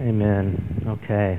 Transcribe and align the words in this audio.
Amen. 0.00 0.98
Okay. 1.04 1.38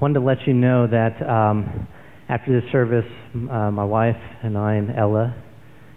Wanted 0.00 0.14
to 0.14 0.20
let 0.20 0.38
you 0.46 0.54
know 0.54 0.86
that 0.86 1.20
um, 1.28 1.86
after 2.30 2.58
this 2.58 2.72
service, 2.72 3.04
uh, 3.34 3.70
my 3.70 3.84
wife 3.84 4.16
and 4.42 4.56
I 4.56 4.76
and 4.76 4.96
Ella 4.96 5.36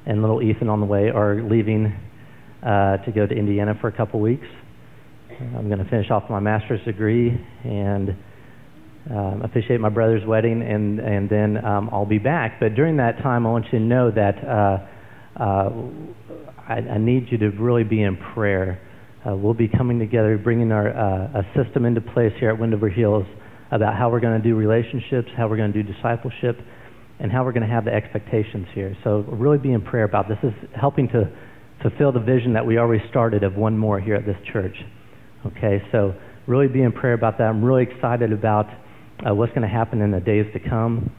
and 0.05 0.19
little 0.19 0.41
Ethan 0.41 0.67
on 0.67 0.81
the 0.81 0.85
way 0.85 1.09
are 1.09 1.41
leaving 1.41 1.97
uh, 2.61 2.97
to 2.97 3.11
go 3.15 3.25
to 3.25 3.33
Indiana 3.33 3.75
for 3.79 3.87
a 3.87 3.93
couple 3.95 4.19
weeks. 4.19 4.45
I'm 5.39 5.69
going 5.69 5.81
to 5.81 5.89
finish 5.89 6.11
off 6.11 6.29
my 6.29 6.41
master's 6.41 6.83
degree 6.83 7.29
and 7.63 8.09
um, 9.11 9.43
officiate 9.45 9.79
my 9.79 9.87
brother's 9.87 10.25
wedding, 10.27 10.61
and 10.61 10.99
and 10.99 11.29
then 11.29 11.63
um, 11.63 11.89
I'll 11.93 12.05
be 12.05 12.19
back. 12.19 12.59
But 12.59 12.75
during 12.75 12.97
that 12.97 13.19
time, 13.23 13.47
I 13.47 13.49
want 13.49 13.65
you 13.71 13.79
to 13.79 13.85
know 13.85 14.11
that 14.11 14.43
uh, 14.43 15.41
uh, 15.41 15.69
I, 16.67 16.95
I 16.95 16.97
need 16.97 17.27
you 17.31 17.37
to 17.37 17.49
really 17.51 17.85
be 17.85 18.03
in 18.03 18.17
prayer. 18.17 18.81
Uh, 19.25 19.35
we'll 19.35 19.53
be 19.53 19.69
coming 19.69 19.99
together, 19.99 20.37
bringing 20.37 20.71
our 20.71 20.89
uh, 20.89 21.41
a 21.41 21.43
system 21.55 21.85
into 21.85 22.01
place 22.01 22.33
here 22.39 22.49
at 22.49 22.59
Wendover 22.59 22.89
Hills 22.89 23.25
about 23.71 23.95
how 23.95 24.09
we're 24.09 24.19
going 24.19 24.41
to 24.41 24.43
do 24.47 24.55
relationships, 24.55 25.29
how 25.37 25.47
we're 25.47 25.55
going 25.55 25.71
to 25.71 25.83
do 25.83 25.93
discipleship, 25.93 26.59
and 27.19 27.31
how 27.31 27.45
we're 27.45 27.53
going 27.53 27.67
to 27.67 27.73
have 27.73 27.85
the 27.85 27.93
expectations 27.93 28.67
here. 28.73 28.97
So 29.03 29.23
really 29.31 29.57
be 29.57 29.71
in 29.71 29.81
prayer 29.81 30.03
about 30.03 30.27
this. 30.27 30.37
This 30.43 30.51
is 30.51 30.69
helping 30.75 31.07
to 31.09 31.31
fulfill 31.81 32.11
the 32.11 32.19
vision 32.19 32.53
that 32.53 32.65
we 32.65 32.77
already 32.77 33.03
started 33.09 33.43
of 33.43 33.55
one 33.55 33.77
more 33.77 33.99
here 33.99 34.15
at 34.15 34.25
this 34.25 34.35
church. 34.51 34.75
Okay, 35.45 35.81
so 35.93 36.13
really 36.45 36.67
be 36.67 36.81
in 36.81 36.91
prayer 36.91 37.13
about 37.13 37.37
that. 37.37 37.45
I'm 37.45 37.63
really 37.63 37.83
excited 37.83 38.33
about 38.33 38.65
uh, 39.25 39.33
what's 39.33 39.53
going 39.53 39.61
to 39.61 39.73
happen 39.73 40.01
in 40.01 40.11
the 40.11 40.19
days 40.19 40.45
to 40.51 40.59
come. 40.59 41.09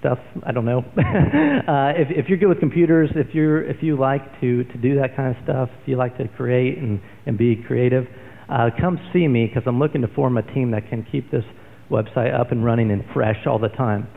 stuff, 0.01 0.19
I 0.45 0.51
don't 0.51 0.65
know. 0.65 0.79
uh, 0.97 1.93
if, 1.95 2.09
if 2.11 2.29
you're 2.29 2.39
good 2.39 2.49
with 2.49 2.59
computers, 2.59 3.11
if 3.15 3.35
you're 3.35 3.63
if 3.63 3.83
you 3.83 3.99
like 3.99 4.41
to 4.41 4.65
to 4.65 4.79
do 4.79 4.97
that 4.97 5.15
kind 5.15 5.37
of 5.37 5.43
stuff, 5.45 5.69
if 5.81 5.89
you 5.89 5.97
like 5.97 6.17
to 6.19 6.27
create 6.29 6.79
and 6.79 7.01
and 7.27 7.37
be 7.39 7.63
creative, 7.67 8.05
uh, 8.49 8.71
come 8.81 8.99
see 9.13 9.29
me 9.29 9.47
because 9.47 9.63
I'm 9.67 9.79
looking 9.79 10.01
to 10.03 10.09
form 10.09 10.39
a 10.39 10.55
team 10.55 10.71
that 10.73 10.89
can 10.89 11.07
keep 11.11 11.31
this 11.31 11.45
website 11.93 12.39
up 12.39 12.51
and 12.51 12.65
running 12.65 12.91
and 12.91 13.05
fresh 13.13 13.47
all 13.47 13.59
the 13.59 13.69
time. 13.69 14.09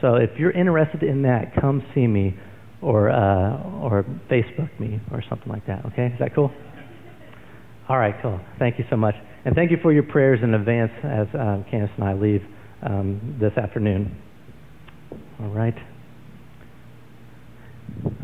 So 0.00 0.14
if 0.14 0.30
you're 0.38 0.52
interested 0.52 1.02
in 1.02 1.22
that, 1.22 1.54
come 1.60 1.84
see 1.94 2.06
me 2.06 2.38
or 2.80 3.10
uh, 3.10 3.62
or 3.82 4.04
Facebook 4.30 4.78
me 4.78 5.00
or 5.10 5.22
something 5.28 5.50
like 5.50 5.66
that. 5.66 5.84
Okay, 5.86 6.06
is 6.06 6.18
that 6.20 6.34
cool? 6.34 6.50
All 7.88 7.98
right, 7.98 8.14
cool. 8.22 8.40
Thank 8.58 8.78
you 8.78 8.84
so 8.88 8.96
much, 8.96 9.14
and 9.44 9.54
thank 9.54 9.70
you 9.70 9.76
for 9.82 9.92
your 9.92 10.04
prayers 10.04 10.40
in 10.42 10.54
advance 10.54 10.92
as 11.02 11.26
um, 11.34 11.64
Candace 11.70 11.90
and 11.96 12.04
I 12.04 12.14
leave 12.14 12.42
um, 12.82 13.36
this 13.40 13.52
afternoon. 13.56 14.16
All 15.40 15.48
right. 15.48 15.74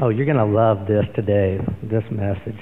Oh, 0.01 0.09
you're 0.09 0.27
going 0.27 0.39
to 0.39 0.45
love 0.45 0.87
this 0.87 1.05
today, 1.15 1.59
this 1.83 2.05
message. 2.11 2.59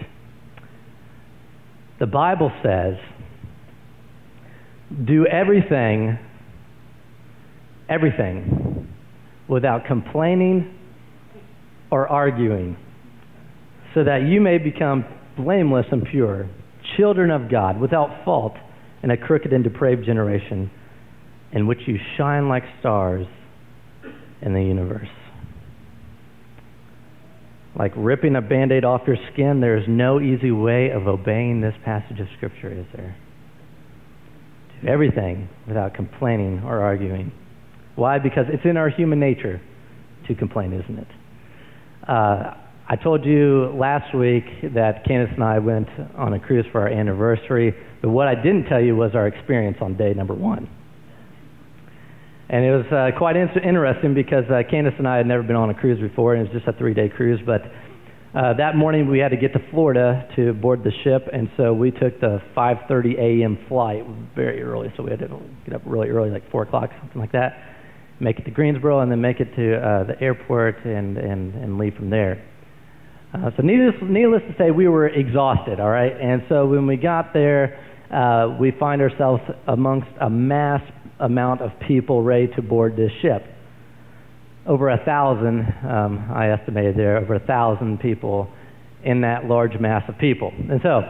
The 2.01 2.07
Bible 2.07 2.51
says, 2.63 2.95
do 5.07 5.27
everything 5.27 6.19
everything 7.89 8.87
without 9.49 9.85
complaining 9.87 10.75
or 11.91 12.07
arguing, 12.07 12.77
so 13.95 14.05
that 14.05 14.23
you 14.29 14.41
may 14.41 14.59
become 14.59 15.05
blameless 15.37 15.87
and 15.91 16.05
pure, 16.11 16.49
children 16.97 17.31
of 17.31 17.51
God, 17.51 17.81
without 17.81 18.25
fault 18.25 18.55
in 19.03 19.11
a 19.11 19.17
crooked 19.17 19.53
and 19.53 19.65
depraved 19.65 20.05
generation, 20.05 20.71
in 21.53 21.67
which 21.67 21.79
you 21.87 21.97
shine 22.17 22.49
like 22.49 22.65
stars 22.81 23.27
in 24.43 24.53
the 24.53 24.63
universe. 24.63 25.09
Like 27.79 27.93
ripping 27.97 28.37
a 28.37 28.43
band 28.43 28.73
aid 28.73 28.85
off 28.85 29.03
your 29.07 29.17
skin, 29.33 29.61
there 29.61 29.79
is 29.79 29.85
no 29.89 30.21
easy 30.21 30.51
way 30.51 30.91
of 30.91 31.07
obeying 31.07 31.61
this 31.61 31.75
passage 31.85 32.19
of 32.19 32.27
Scripture, 32.37 32.73
is 32.73 32.87
there? 32.95 33.17
Do 34.83 34.89
everything 34.89 35.49
without 35.67 35.95
complaining 35.95 36.63
or 36.65 36.81
arguing. 36.81 37.33
Why? 37.99 38.21
Because 38.21 38.47
it's 38.49 38.65
in 38.65 38.77
our 38.77 38.89
human 38.89 39.19
nature 39.19 39.61
to 40.29 40.35
complain, 40.37 40.73
isn't 40.73 40.99
it? 40.99 41.09
Uh, 42.07 42.55
I 42.89 42.95
told 42.95 43.25
you 43.25 43.75
last 43.75 44.15
week 44.15 44.45
that 44.73 45.05
Candace 45.05 45.35
and 45.35 45.43
I 45.43 45.59
went 45.59 45.89
on 46.17 46.33
a 46.33 46.39
cruise 46.39 46.65
for 46.71 46.83
our 46.83 46.89
anniversary, 46.89 47.75
but 48.01 48.11
what 48.11 48.29
I 48.29 48.37
didn't 48.37 48.67
tell 48.67 48.81
you 48.81 48.95
was 48.95 49.17
our 49.17 49.27
experience 49.27 49.79
on 49.81 49.97
day 49.97 50.15
number 50.15 50.33
one. 50.33 50.71
And 52.49 52.65
it 52.65 52.71
was 52.71 52.87
uh, 52.93 53.19
quite 53.19 53.35
in- 53.35 53.51
interesting 53.65 54.15
because 54.15 54.45
uh, 54.49 54.63
Candace 54.71 54.95
and 54.99 55.09
I 55.09 55.17
had 55.17 55.27
never 55.27 55.43
been 55.43 55.57
on 55.57 55.71
a 55.71 55.75
cruise 55.75 56.01
before, 56.01 56.35
and 56.35 56.47
it 56.47 56.55
was 56.55 56.63
just 56.63 56.73
a 56.73 56.79
three 56.79 56.95
day 56.95 57.09
cruise. 57.09 57.41
But 57.45 57.63
uh, 58.33 58.55
that 58.59 58.77
morning 58.77 59.11
we 59.11 59.19
had 59.19 59.31
to 59.31 59.37
get 59.37 59.53
to 59.55 59.61
Florida 59.73 60.29
to 60.37 60.53
board 60.53 60.85
the 60.85 60.93
ship, 61.03 61.29
and 61.33 61.51
so 61.57 61.75
we 61.75 61.91
took 61.91 62.21
the 62.21 62.41
5:30 62.57 63.19
a.m. 63.19 63.59
flight 63.69 64.05
very 64.37 64.63
early. 64.63 64.93
So 64.97 65.03
we 65.03 65.11
had 65.11 65.19
to 65.19 65.41
get 65.65 65.75
up 65.75 65.83
really 65.85 66.11
early, 66.11 66.31
like 66.31 66.49
4 66.53 66.63
o'clock, 66.63 66.91
something 67.01 67.21
like 67.21 67.33
that 67.33 67.68
make 68.21 68.39
it 68.39 68.45
to 68.45 68.51
Greensboro, 68.51 69.01
and 69.01 69.11
then 69.11 69.21
make 69.21 69.41
it 69.41 69.55
to 69.57 69.77
uh, 69.77 70.05
the 70.05 70.21
airport 70.21 70.85
and, 70.85 71.17
and, 71.17 71.55
and 71.55 71.79
leave 71.79 71.95
from 71.95 72.11
there. 72.11 72.45
Uh, 73.33 73.51
so 73.57 73.63
needless, 73.63 73.95
needless 74.03 74.43
to 74.49 74.55
say, 74.57 74.71
we 74.71 74.89
were 74.89 75.07
exhausted, 75.07 75.81
all 75.81 75.91
right? 75.91 76.13
And 76.19 76.43
so 76.49 76.67
when 76.67 76.87
we 76.87 76.97
got 76.97 77.33
there, 77.33 77.79
uh, 78.11 78.57
we 78.59 78.71
find 78.71 79.03
ourselves 79.03 79.43
amongst 79.67 80.09
a 80.21 80.31
mass 80.31 80.81
amount 81.21 81.61
of 81.61 81.71
people 81.87 82.23
ready 82.23 82.49
to 82.57 82.63
board 82.63 82.97
this 82.97 83.11
ship. 83.21 83.45
Over 84.67 84.89
a 84.91 85.05
thousand, 85.05 85.61
um, 85.89 86.31
I 86.35 86.51
estimated 86.53 86.97
there, 86.97 87.19
over 87.19 87.35
a 87.35 87.47
thousand 87.47 88.01
people 88.01 88.51
in 89.05 89.21
that 89.23 89.45
large 89.45 89.79
mass 89.79 90.03
of 90.09 90.19
people. 90.19 90.53
And 90.71 90.81
so 90.83 91.03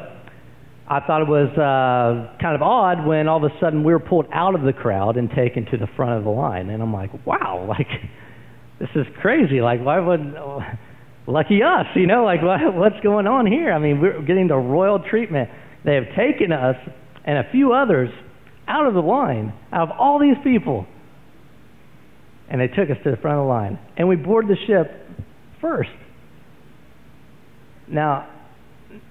I 0.91 1.01
thought 1.07 1.21
it 1.21 1.29
was 1.29 1.51
uh, 1.53 2.39
kind 2.41 2.55
of 2.55 2.63
odd 2.63 3.07
when 3.07 3.29
all 3.29 3.45
of 3.45 3.51
a 3.51 3.55
sudden 3.61 3.85
we 3.85 3.93
were 3.93 4.01
pulled 4.01 4.27
out 4.33 4.55
of 4.55 4.63
the 4.63 4.73
crowd 4.73 5.19
and 5.19 5.29
taken 5.31 5.67
to 5.67 5.77
the 5.77 5.87
front 5.97 6.13
of 6.13 6.25
the 6.25 6.31
line. 6.31 6.71
And 6.71 6.83
I'm 6.83 6.93
like, 6.93 7.11
wow, 7.27 7.67
like, 7.69 7.89
this 8.81 8.89
is 8.95 9.07
crazy. 9.21 9.61
Like, 9.61 9.85
why 9.85 10.01
would, 10.01 10.35
lucky 11.29 11.63
us, 11.63 11.87
you 11.95 12.07
know, 12.07 12.25
like, 12.25 12.43
what, 12.43 12.75
what's 12.75 12.99
going 13.03 13.27
on 13.27 13.47
here? 13.47 13.71
I 13.71 13.79
mean, 13.79 14.01
we're 14.01 14.23
getting 14.23 14.49
the 14.49 14.57
royal 14.57 14.99
treatment. 14.99 15.51
They 15.85 15.95
have 15.95 16.17
taken 16.17 16.53
us 16.53 16.77
and 17.25 17.39
a 17.39 17.51
few 17.53 17.75
others 17.75 18.09
out 18.67 18.87
of 18.87 18.95
the 18.95 19.01
line, 19.01 19.53
out 19.73 19.91
of 19.91 19.97
all 19.99 20.19
these 20.19 20.37
people. 20.43 20.87
And 22.49 22.61
they 22.61 22.69
took 22.69 22.89
us 22.89 22.97
to 23.05 23.11
the 23.11 23.19
front 23.19 23.39
of 23.39 23.45
the 23.45 23.49
line. 23.49 23.79
And 23.99 24.09
we 24.09 24.17
boarded 24.17 24.51
the 24.51 24.67
ship 24.67 24.91
first. 25.61 25.91
Now, 27.87 28.29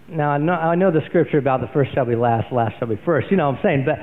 now 0.09 0.31
I 0.31 0.37
know, 0.37 0.53
I 0.53 0.75
know 0.75 0.91
the 0.91 1.01
scripture 1.07 1.37
about 1.37 1.61
the 1.61 1.67
first 1.73 1.93
shall 1.93 2.05
be 2.05 2.15
last, 2.15 2.51
last 2.51 2.79
shall 2.79 2.87
be 2.87 2.99
first. 3.05 3.27
You 3.29 3.37
know 3.37 3.49
what 3.49 3.59
I'm 3.59 3.63
saying? 3.63 3.85
But 3.85 3.99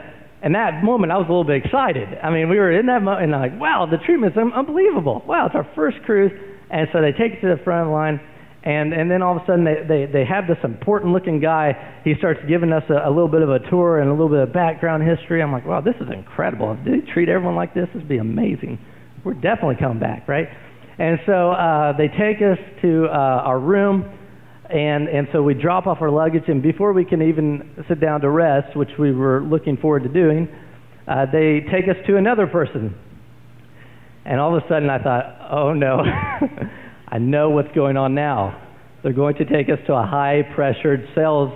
in 0.46 0.52
that 0.52 0.84
moment, 0.84 1.12
I 1.12 1.16
was 1.16 1.26
a 1.26 1.32
little 1.32 1.44
bit 1.44 1.64
excited. 1.64 2.06
I 2.22 2.30
mean, 2.30 2.50
we 2.50 2.58
were 2.58 2.72
in 2.72 2.86
that 2.86 3.02
moment, 3.02 3.24
and 3.24 3.34
I'm 3.34 3.40
like, 3.40 3.60
wow, 3.60 3.86
the 3.90 3.96
treatment's 4.04 4.36
unbelievable. 4.36 5.22
Wow, 5.26 5.46
it's 5.46 5.54
our 5.54 5.66
first 5.74 5.96
cruise. 6.04 6.32
And 6.70 6.88
so 6.92 7.00
they 7.00 7.12
take 7.12 7.32
us 7.32 7.40
to 7.42 7.56
the 7.56 7.62
front 7.64 7.90
line, 7.90 8.20
And, 8.64 8.94
and 8.94 9.10
then 9.10 9.20
all 9.20 9.36
of 9.36 9.42
a 9.42 9.46
sudden, 9.46 9.64
they, 9.64 9.84
they, 9.86 10.10
they 10.10 10.24
have 10.24 10.46
this 10.46 10.56
important 10.64 11.12
looking 11.12 11.38
guy. 11.38 12.00
He 12.02 12.14
starts 12.16 12.40
giving 12.48 12.72
us 12.72 12.82
a, 12.88 13.06
a 13.06 13.12
little 13.12 13.28
bit 13.28 13.42
of 13.42 13.50
a 13.50 13.58
tour 13.68 14.00
and 14.00 14.08
a 14.08 14.12
little 14.12 14.30
bit 14.30 14.40
of 14.40 14.54
background 14.54 15.02
history. 15.04 15.42
I'm 15.42 15.52
like, 15.52 15.66
wow, 15.66 15.82
this 15.82 15.96
is 16.00 16.08
incredible. 16.10 16.72
If 16.72 16.84
they 16.84 17.12
treat 17.12 17.28
everyone 17.28 17.56
like 17.56 17.74
this, 17.74 17.88
this 17.92 18.00
would 18.00 18.08
be 18.08 18.16
amazing. 18.16 18.78
We're 19.22 19.34
definitely 19.34 19.76
coming 19.78 20.00
back, 20.00 20.26
right? 20.26 20.48
And 20.98 21.18
so 21.26 21.52
uh, 21.52 21.92
they 21.96 22.08
take 22.08 22.40
us 22.40 22.56
to 22.80 23.04
uh, 23.06 23.48
our 23.48 23.60
room, 23.60 24.08
and, 24.74 25.08
and 25.08 25.28
so 25.32 25.40
we 25.40 25.54
drop 25.54 25.86
off 25.86 25.98
our 26.00 26.10
luggage. 26.10 26.42
And 26.48 26.60
before 26.60 26.92
we 26.92 27.04
can 27.04 27.22
even 27.22 27.70
sit 27.88 28.00
down 28.00 28.20
to 28.22 28.30
rest, 28.30 28.76
which 28.76 28.90
we 28.98 29.12
were 29.12 29.40
looking 29.40 29.76
forward 29.76 30.02
to 30.02 30.08
doing, 30.08 30.48
uh, 31.06 31.26
they 31.30 31.60
take 31.70 31.84
us 31.88 31.96
to 32.08 32.16
another 32.16 32.48
person. 32.48 32.92
And 34.24 34.40
all 34.40 34.56
of 34.56 34.64
a 34.64 34.68
sudden, 34.68 34.90
I 34.90 34.98
thought, 35.00 35.48
oh 35.48 35.74
no. 35.74 36.02
I 37.08 37.18
know 37.18 37.50
what's 37.50 37.72
going 37.72 37.96
on 37.96 38.16
now. 38.16 38.60
They're 39.04 39.12
going 39.12 39.36
to 39.36 39.44
take 39.44 39.68
us 39.68 39.78
to 39.86 39.94
a 39.94 40.04
high 40.04 40.42
pressured 40.56 41.06
sales 41.14 41.52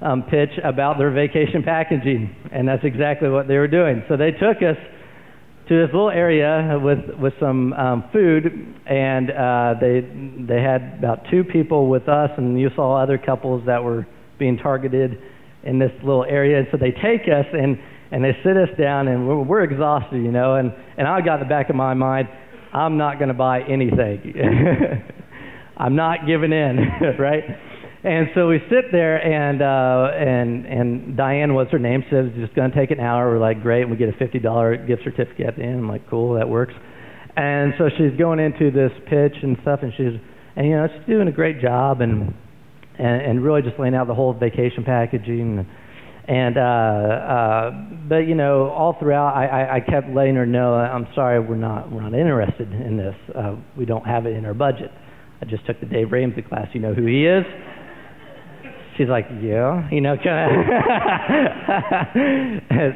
um, 0.00 0.22
pitch 0.22 0.50
about 0.62 0.98
their 0.98 1.10
vacation 1.10 1.64
packaging, 1.64 2.30
and 2.52 2.68
that's 2.68 2.84
exactly 2.84 3.28
what 3.28 3.48
they 3.48 3.56
were 3.56 3.66
doing. 3.66 4.04
So 4.08 4.16
they 4.16 4.30
took 4.30 4.58
us 4.58 4.76
to 5.68 5.74
this 5.74 5.92
little 5.92 6.10
area 6.10 6.78
with 6.80 6.98
with 7.20 7.32
some 7.40 7.72
um, 7.72 8.04
food, 8.12 8.46
and 8.86 9.30
uh, 9.30 9.74
they 9.80 10.00
they 10.46 10.62
had 10.62 10.94
about 10.98 11.26
two 11.30 11.42
people 11.42 11.88
with 11.88 12.08
us, 12.08 12.30
and 12.36 12.58
you 12.58 12.70
saw 12.76 13.02
other 13.02 13.18
couples 13.18 13.62
that 13.66 13.82
were 13.82 14.06
being 14.38 14.56
targeted 14.56 15.18
in 15.64 15.78
this 15.78 15.90
little 16.02 16.24
area. 16.24 16.58
And 16.58 16.68
so 16.70 16.76
they 16.76 16.92
take 16.92 17.22
us 17.26 17.46
and 17.52 17.78
and 18.12 18.22
they 18.22 18.32
sit 18.44 18.56
us 18.56 18.68
down, 18.78 19.08
and 19.08 19.26
we're, 19.26 19.42
we're 19.42 19.64
exhausted, 19.64 20.18
you 20.22 20.30
know. 20.30 20.54
And 20.54 20.72
and 20.96 21.08
I 21.08 21.20
got 21.20 21.40
in 21.40 21.40
the 21.40 21.48
back 21.48 21.68
of 21.68 21.74
my 21.74 21.94
mind, 21.94 22.28
I'm 22.72 22.96
not 22.96 23.18
going 23.18 23.28
to 23.28 23.34
buy 23.34 23.62
anything. 23.62 24.34
I'm 25.76 25.96
not 25.96 26.26
giving 26.26 26.52
in, 26.52 26.78
right? 27.18 27.44
And 28.06 28.28
so 28.36 28.46
we 28.46 28.60
sit 28.70 28.92
there, 28.92 29.16
and 29.18 29.60
uh, 29.60 30.14
and 30.14 30.64
and 30.64 31.16
Diane 31.16 31.54
was 31.54 31.66
her 31.72 31.78
name. 31.80 32.04
Says 32.08 32.26
it's 32.28 32.38
just 32.38 32.54
going 32.54 32.70
to 32.70 32.76
take 32.76 32.92
an 32.92 33.00
hour. 33.00 33.32
We're 33.32 33.40
like, 33.40 33.62
great. 33.62 33.82
And 33.82 33.90
we 33.90 33.96
get 33.96 34.08
a 34.08 34.16
fifty 34.16 34.38
dollar 34.38 34.76
gift 34.76 35.02
certificate 35.02 35.44
at 35.44 35.56
the 35.56 35.64
end. 35.64 35.80
I'm 35.80 35.88
like, 35.88 36.08
cool, 36.08 36.34
that 36.34 36.48
works. 36.48 36.74
And 37.36 37.74
so 37.78 37.90
she's 37.98 38.16
going 38.16 38.38
into 38.38 38.70
this 38.70 38.92
pitch 39.10 39.34
and 39.42 39.56
stuff, 39.62 39.80
and 39.82 39.92
she's 39.96 40.14
and 40.54 40.68
you 40.68 40.76
know 40.76 40.86
she's 40.86 41.06
doing 41.08 41.26
a 41.26 41.32
great 41.32 41.60
job, 41.60 42.00
and 42.00 42.32
and, 42.96 43.22
and 43.22 43.44
really 43.44 43.62
just 43.62 43.76
laying 43.76 43.96
out 43.96 44.06
the 44.06 44.14
whole 44.14 44.32
vacation 44.32 44.84
packaging. 44.84 45.58
And, 45.58 45.66
and 46.28 46.56
uh, 46.58 46.60
uh, 46.62 47.70
but 48.08 48.28
you 48.28 48.36
know, 48.36 48.70
all 48.70 48.96
throughout, 49.00 49.34
I, 49.34 49.46
I, 49.46 49.76
I 49.76 49.80
kept 49.80 50.10
letting 50.14 50.36
her 50.36 50.46
know, 50.46 50.74
I'm 50.74 51.08
sorry, 51.16 51.40
we're 51.40 51.56
not 51.56 51.90
we're 51.90 52.02
not 52.08 52.14
interested 52.14 52.72
in 52.72 52.96
this. 52.96 53.16
Uh, 53.34 53.56
we 53.76 53.84
don't 53.84 54.06
have 54.06 54.26
it 54.26 54.36
in 54.36 54.44
our 54.44 54.54
budget. 54.54 54.92
I 55.42 55.44
just 55.44 55.66
took 55.66 55.80
the 55.80 55.86
Dave 55.86 56.12
Ramsey 56.12 56.42
class. 56.42 56.68
You 56.72 56.80
know 56.80 56.94
who 56.94 57.04
he 57.04 57.26
is? 57.26 57.44
She's 58.96 59.08
like, 59.08 59.26
yeah, 59.42 59.88
you 59.90 60.00
know, 60.00 60.16
kind 60.16 60.56
of. 60.56 60.66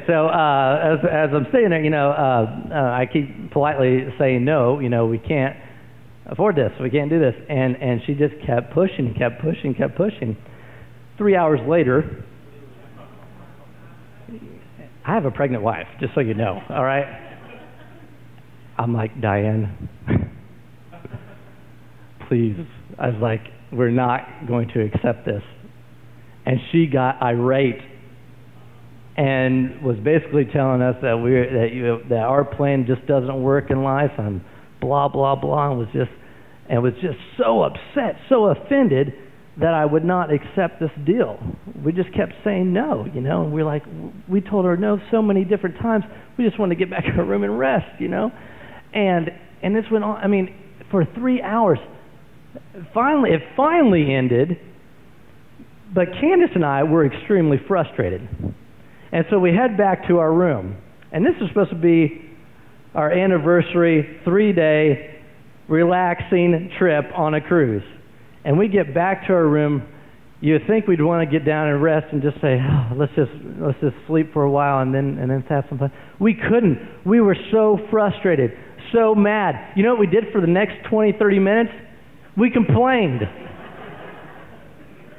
so 0.06 0.28
uh, 0.28 0.94
as 0.94 0.98
as 1.04 1.30
I'm 1.34 1.46
saying 1.52 1.70
there, 1.70 1.82
you 1.82 1.90
know, 1.90 2.10
uh, 2.10 2.46
uh, 2.72 2.92
I 2.92 3.06
keep 3.12 3.52
politely 3.52 4.06
saying 4.18 4.44
no. 4.44 4.78
You 4.80 4.88
know, 4.88 5.06
we 5.06 5.18
can't 5.18 5.56
afford 6.26 6.56
this. 6.56 6.72
We 6.80 6.88
can't 6.88 7.10
do 7.10 7.18
this. 7.18 7.34
And 7.48 7.76
and 7.76 8.00
she 8.06 8.14
just 8.14 8.34
kept 8.46 8.72
pushing, 8.72 9.14
kept 9.18 9.42
pushing, 9.42 9.74
kept 9.74 9.96
pushing. 9.96 10.36
Three 11.18 11.36
hours 11.36 11.60
later, 11.68 12.24
I 15.06 15.14
have 15.14 15.26
a 15.26 15.30
pregnant 15.30 15.62
wife, 15.62 15.86
just 16.00 16.14
so 16.14 16.20
you 16.20 16.34
know, 16.34 16.60
all 16.70 16.84
right? 16.84 17.04
I'm 18.78 18.94
like, 18.94 19.20
Diane, 19.20 19.88
please. 22.28 22.56
I 22.98 23.08
was 23.08 23.20
like, 23.20 23.40
we're 23.72 23.90
not 23.90 24.20
going 24.46 24.68
to 24.68 24.80
accept 24.80 25.26
this. 25.26 25.42
And 26.50 26.58
she 26.72 26.86
got 26.86 27.22
irate 27.22 27.80
and 29.16 29.82
was 29.82 29.96
basically 30.02 30.46
telling 30.52 30.82
us 30.82 30.96
that 31.00 31.16
we 31.16 31.30
that 31.30 31.68
you 31.72 31.98
that 32.08 32.24
our 32.24 32.44
plan 32.44 32.86
just 32.88 33.06
doesn't 33.06 33.40
work 33.40 33.70
in 33.70 33.84
life 33.84 34.10
and 34.18 34.40
blah 34.80 35.06
blah 35.06 35.36
blah 35.36 35.70
and 35.70 35.78
was 35.78 35.86
just 35.92 36.10
and 36.68 36.82
was 36.82 36.92
just 36.94 37.18
so 37.38 37.62
upset, 37.62 38.18
so 38.28 38.46
offended 38.46 39.12
that 39.60 39.74
I 39.74 39.84
would 39.84 40.04
not 40.04 40.30
accept 40.32 40.80
this 40.80 40.90
deal. 41.06 41.38
We 41.84 41.92
just 41.92 42.12
kept 42.12 42.32
saying 42.42 42.72
no, 42.72 43.06
you 43.14 43.20
know, 43.20 43.44
and 43.44 43.52
we're 43.52 43.64
like, 43.64 43.84
we 44.28 44.40
told 44.40 44.64
her 44.64 44.76
no 44.76 44.98
so 45.12 45.22
many 45.22 45.44
different 45.44 45.76
times. 45.78 46.02
We 46.36 46.44
just 46.44 46.58
wanted 46.58 46.74
to 46.74 46.84
get 46.84 46.90
back 46.90 47.04
in 47.04 47.16
our 47.16 47.24
room 47.24 47.44
and 47.44 47.56
rest, 47.60 48.00
you 48.00 48.08
know, 48.08 48.32
and 48.92 49.30
and 49.62 49.76
this 49.76 49.84
went 49.92 50.02
on. 50.02 50.16
I 50.16 50.26
mean, 50.26 50.52
for 50.90 51.04
three 51.14 51.42
hours. 51.42 51.78
Finally, 52.92 53.30
it 53.30 53.42
finally 53.56 54.12
ended. 54.12 54.58
But 55.94 56.08
Candace 56.20 56.50
and 56.54 56.64
I 56.64 56.82
were 56.84 57.04
extremely 57.04 57.58
frustrated, 57.66 58.28
and 59.12 59.24
so 59.30 59.38
we 59.38 59.54
head 59.54 59.76
back 59.76 60.06
to 60.08 60.18
our 60.18 60.32
room. 60.32 60.76
And 61.12 61.24
this 61.24 61.34
is 61.40 61.48
supposed 61.48 61.70
to 61.70 61.76
be 61.76 62.30
our 62.94 63.10
anniversary 63.10 64.20
three-day 64.24 65.20
relaxing 65.68 66.70
trip 66.78 67.04
on 67.16 67.34
a 67.34 67.40
cruise 67.40 67.82
and 68.44 68.58
we 68.58 68.68
get 68.68 68.94
back 68.94 69.26
to 69.26 69.32
our 69.32 69.46
room, 69.46 69.86
you 70.40 70.58
think 70.66 70.86
we'd 70.86 71.02
want 71.02 71.28
to 71.28 71.38
get 71.38 71.44
down 71.44 71.68
and 71.68 71.82
rest 71.82 72.06
and 72.12 72.22
just 72.22 72.40
say, 72.40 72.58
oh, 72.58 72.94
let's 72.96 73.12
just 73.14 73.30
let's 73.60 73.78
just 73.80 73.94
sleep 74.06 74.32
for 74.32 74.44
a 74.44 74.50
while 74.50 74.80
and 74.80 74.94
then 74.94 75.18
and 75.20 75.30
then 75.30 75.44
have 75.48 75.64
some 75.68 75.78
fun. 75.78 75.92
We 76.18 76.34
couldn't. 76.34 76.78
We 77.04 77.20
were 77.20 77.36
so 77.52 77.78
frustrated, 77.90 78.52
so 78.92 79.14
mad. 79.14 79.72
You 79.76 79.82
know 79.82 79.90
what 79.90 80.00
we 80.00 80.06
did 80.06 80.24
for 80.32 80.40
the 80.40 80.46
next 80.46 80.88
20, 80.88 81.12
30 81.18 81.38
minutes? 81.38 81.70
We 82.38 82.50
complained. 82.50 83.20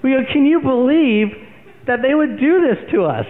We 0.04 0.12
go, 0.12 0.22
can 0.32 0.46
you 0.46 0.62
believe 0.62 1.28
that 1.88 2.02
they 2.02 2.14
would 2.14 2.40
do 2.40 2.62
this 2.62 2.92
to 2.92 3.04
us? 3.04 3.26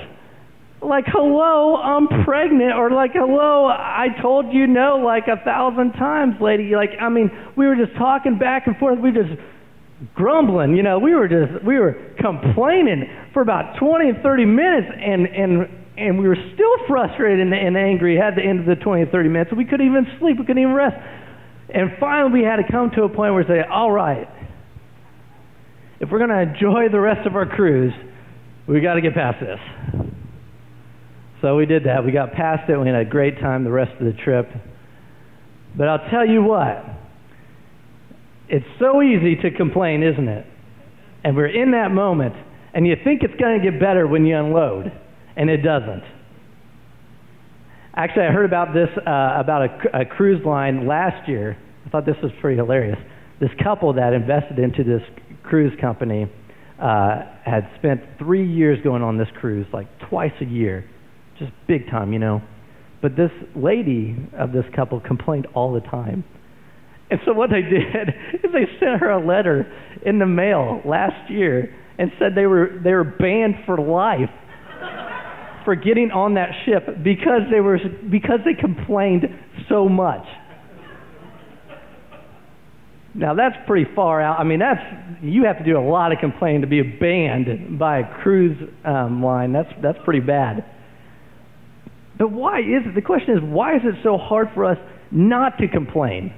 Like, 0.82 1.06
hello, 1.08 1.76
I'm 1.76 2.08
pregnant, 2.26 2.74
or 2.74 2.90
like, 2.90 3.12
hello, 3.14 3.68
I 3.68 4.08
told 4.20 4.52
you 4.52 4.66
no 4.66 4.98
like 4.98 5.28
a 5.28 5.38
thousand 5.46 5.94
times, 5.94 6.36
lady. 6.42 6.76
Like, 6.76 6.92
I 7.00 7.10
mean, 7.10 7.30
we 7.56 7.68
were 7.68 7.76
just 7.76 7.96
talking 7.98 8.40
back 8.40 8.66
and 8.66 8.76
forth. 8.78 8.98
We 8.98 9.12
just 9.12 9.30
grumbling. 10.16 10.76
You 10.76 10.84
know, 10.84 11.00
we 11.00 11.14
were 11.14 11.28
just 11.28 11.64
we 11.64 11.78
were 11.78 11.94
complaining 12.20 13.06
for 13.34 13.42
about 13.42 13.78
20 13.80 14.10
and 14.10 14.24
30 14.24 14.46
minutes, 14.46 14.88
and 14.90 15.28
and 15.28 15.70
and 15.98 16.18
we 16.18 16.28
were 16.28 16.38
still 16.54 16.76
frustrated 16.88 17.40
and, 17.40 17.54
and 17.54 17.78
angry 17.78 18.20
at 18.20 18.36
the 18.36 18.42
end 18.42 18.62
of 18.62 18.66
the 18.66 18.82
20 18.82 19.04
and 19.04 19.12
30 19.12 19.30
minutes. 19.30 19.52
We 19.56 19.66
couldn't 19.66 19.86
even 19.86 20.08
sleep. 20.20 20.40
We 20.40 20.46
couldn't 20.46 20.64
even 20.64 20.74
rest. 20.74 20.96
And 21.74 21.92
finally, 22.00 22.42
we 22.42 22.44
had 22.44 22.58
to 22.58 22.66
come 22.70 22.92
to 22.96 23.04
a 23.04 23.10
point 23.10 23.34
where 23.34 23.44
we 23.44 23.48
say, 23.48 23.62
"All 23.62 23.92
right, 23.92 24.28
if 26.02 26.10
we're 26.12 26.18
going 26.18 26.32
to 26.32 26.42
enjoy 26.42 26.90
the 26.92 27.00
rest 27.00 27.26
of 27.26 27.36
our 27.38 27.46
cruise, 27.46 27.94
we 28.68 28.82
got 28.82 28.96
to 28.96 29.02
get 29.02 29.14
past 29.14 29.40
this." 29.40 29.60
So 31.42 31.56
we 31.56 31.66
did 31.66 31.86
that. 31.86 32.06
We 32.06 32.12
got 32.12 32.34
past 32.34 32.70
it. 32.70 32.78
We 32.78 32.88
had 32.88 32.96
a 32.96 33.06
great 33.06 33.40
time 33.40 33.64
the 33.64 33.72
rest 33.72 33.92
of 34.00 34.06
the 34.06 34.14
trip. 34.14 34.48
But 35.76 35.88
I'll 35.88 36.10
tell 36.10 36.28
you 36.28 36.44
what, 36.44 36.84
it's 38.48 38.66
so 38.80 39.02
easy 39.02 39.36
to 39.42 39.52
complain, 39.52 40.04
isn't 40.04 40.28
it? 40.28 40.46
And 41.24 41.36
we're 41.36 41.48
in 41.48 41.72
that 41.72 41.92
moment, 41.92 42.36
and 42.74 42.86
you 42.86 42.96
think 43.04 43.24
it's 43.24 43.40
going 43.40 43.60
to 43.60 43.72
get 43.72 43.80
better 43.80 44.08
when 44.08 44.26
you 44.26 44.38
unload, 44.38 44.92
and 45.36 45.50
it 45.50 45.58
doesn't. 45.58 46.04
Actually, 47.96 48.26
I 48.26 48.32
heard 48.32 48.46
about 48.46 48.74
this 48.74 48.90
uh, 48.98 49.40
about 49.40 49.70
a, 49.70 50.02
a 50.02 50.06
cruise 50.06 50.46
line 50.46 50.88
last 50.88 51.28
year. 51.28 51.58
I 51.86 51.90
thought 51.90 52.06
this 52.06 52.16
was 52.22 52.32
pretty 52.40 52.58
hilarious. 52.58 52.98
This 53.40 53.50
couple 53.64 53.94
that 53.94 54.14
invested 54.14 54.60
into 54.60 54.84
this 54.84 55.02
cruise 55.52 55.80
company 55.80 56.26
uh, 56.82 57.22
had 57.46 57.70
spent 57.78 58.02
three 58.18 58.52
years 58.52 58.80
going 58.84 59.04
on 59.04 59.20
this 59.20 59.28
cruise, 59.40 59.68
like 59.72 59.88
twice 60.10 60.34
a 60.42 60.46
year, 60.46 60.90
just 61.38 61.52
big 61.68 61.86
time, 61.92 62.12
you 62.12 62.20
know. 62.20 62.42
But 63.04 63.16
this 63.16 63.32
lady 63.56 64.16
of 64.36 64.52
this 64.52 64.66
couple 64.76 65.00
complained 65.00 65.48
all 65.54 65.74
the 65.74 65.82
time 65.82 66.24
and 67.12 67.20
so 67.26 67.34
what 67.34 67.50
they 67.50 67.62
did 67.70 68.10
is 68.34 68.52
they 68.52 68.66
sent 68.80 69.02
her 69.02 69.12
a 69.12 69.24
letter 69.24 69.72
in 70.04 70.18
the 70.18 70.26
mail 70.26 70.82
last 70.86 71.30
year 71.30 71.76
and 72.00 72.10
said 72.18 72.34
they 72.34 72.48
were 72.48 72.80
they 72.84 72.94
were 72.94 73.04
banned 73.04 73.56
for 73.66 73.78
life 73.78 74.32
for 75.66 75.76
getting 75.76 76.10
on 76.10 76.34
that 76.36 76.50
ship 76.66 77.04
because 77.04 77.42
they 77.52 77.60
were 77.60 77.78
because 78.10 78.40
they 78.46 78.60
complained 78.60 79.26
so 79.70 79.88
much. 79.88 80.26
Now 83.14 83.34
that's 83.34 83.56
pretty 83.68 83.90
far 83.94 84.22
out. 84.22 84.40
I 84.40 84.44
mean, 84.44 84.60
that's 84.60 84.80
you 85.22 85.46
have 85.46 85.58
to 85.58 85.64
do 85.66 85.78
a 85.78 85.84
lot 85.84 86.12
of 86.12 86.20
complaining 86.20 86.62
to 86.62 86.68
be 86.68 86.82
banned 86.82 87.78
by 87.78 88.00
a 88.00 88.22
cruise 88.22 88.58
um, 88.86 89.24
line. 89.24 89.52
That's 89.52 89.70
that's 89.82 89.98
pretty 90.06 90.22
bad. 90.22 90.66
But 92.18 92.32
why 92.32 92.60
is 92.60 92.86
it? 92.86 92.96
The 92.96 93.02
question 93.02 93.38
is, 93.38 93.44
why 93.44 93.76
is 93.76 93.82
it 93.84 93.96
so 94.04 94.18
hard 94.18 94.50
for 94.54 94.66
us 94.66 94.78
not 95.12 95.58
to 95.58 95.68
complain? 95.68 96.34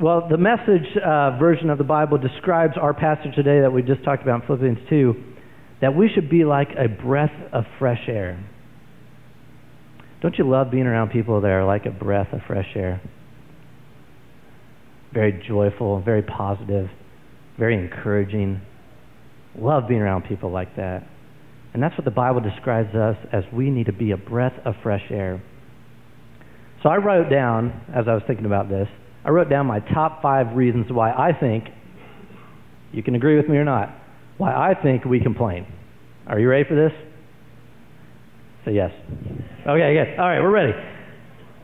Well, 0.00 0.28
the 0.30 0.36
message 0.36 0.96
uh, 0.96 1.38
version 1.38 1.70
of 1.70 1.78
the 1.78 1.84
Bible 1.84 2.18
describes 2.18 2.74
our 2.80 2.94
passage 2.94 3.34
today 3.34 3.62
that 3.62 3.72
we 3.72 3.82
just 3.82 4.04
talked 4.04 4.22
about 4.22 4.42
in 4.42 4.46
Philippians 4.46 4.78
2 4.88 5.14
that 5.80 5.96
we 5.96 6.08
should 6.14 6.30
be 6.30 6.44
like 6.44 6.68
a 6.76 6.88
breath 6.88 7.32
of 7.52 7.64
fresh 7.78 8.02
air. 8.06 8.38
Don't 10.20 10.36
you 10.38 10.48
love 10.48 10.70
being 10.70 10.86
around 10.86 11.10
people 11.10 11.40
that 11.40 11.50
are 11.50 11.64
like 11.64 11.86
a 11.86 11.90
breath 11.90 12.32
of 12.32 12.40
fresh 12.46 12.68
air? 12.76 13.00
Very 15.18 15.42
joyful, 15.48 16.00
very 16.00 16.22
positive, 16.22 16.88
very 17.58 17.74
encouraging. 17.74 18.60
Love 19.58 19.88
being 19.88 20.00
around 20.00 20.22
people 20.22 20.48
like 20.48 20.76
that. 20.76 21.08
And 21.74 21.82
that's 21.82 21.98
what 21.98 22.04
the 22.04 22.12
Bible 22.12 22.40
describes 22.40 22.94
us 22.94 23.16
as 23.32 23.42
we 23.52 23.68
need 23.68 23.86
to 23.86 23.92
be 23.92 24.12
a 24.12 24.16
breath 24.16 24.52
of 24.64 24.74
fresh 24.80 25.02
air. 25.10 25.42
So 26.84 26.88
I 26.88 26.98
wrote 26.98 27.28
down, 27.28 27.82
as 27.92 28.04
I 28.06 28.14
was 28.14 28.22
thinking 28.28 28.46
about 28.46 28.68
this, 28.68 28.86
I 29.24 29.30
wrote 29.30 29.50
down 29.50 29.66
my 29.66 29.80
top 29.80 30.22
five 30.22 30.54
reasons 30.54 30.86
why 30.88 31.10
I 31.10 31.32
think, 31.32 31.64
you 32.92 33.02
can 33.02 33.16
agree 33.16 33.36
with 33.36 33.48
me 33.48 33.56
or 33.56 33.64
not, 33.64 33.88
why 34.36 34.52
I 34.52 34.80
think 34.80 35.04
we 35.04 35.18
complain. 35.18 35.66
Are 36.28 36.38
you 36.38 36.48
ready 36.48 36.62
for 36.68 36.76
this? 36.76 36.92
Say 38.64 38.72
yes. 38.72 38.92
Okay, 39.66 39.94
good. 39.94 40.20
All 40.20 40.28
right, 40.28 40.40
we're 40.40 40.52
ready. 40.52 40.72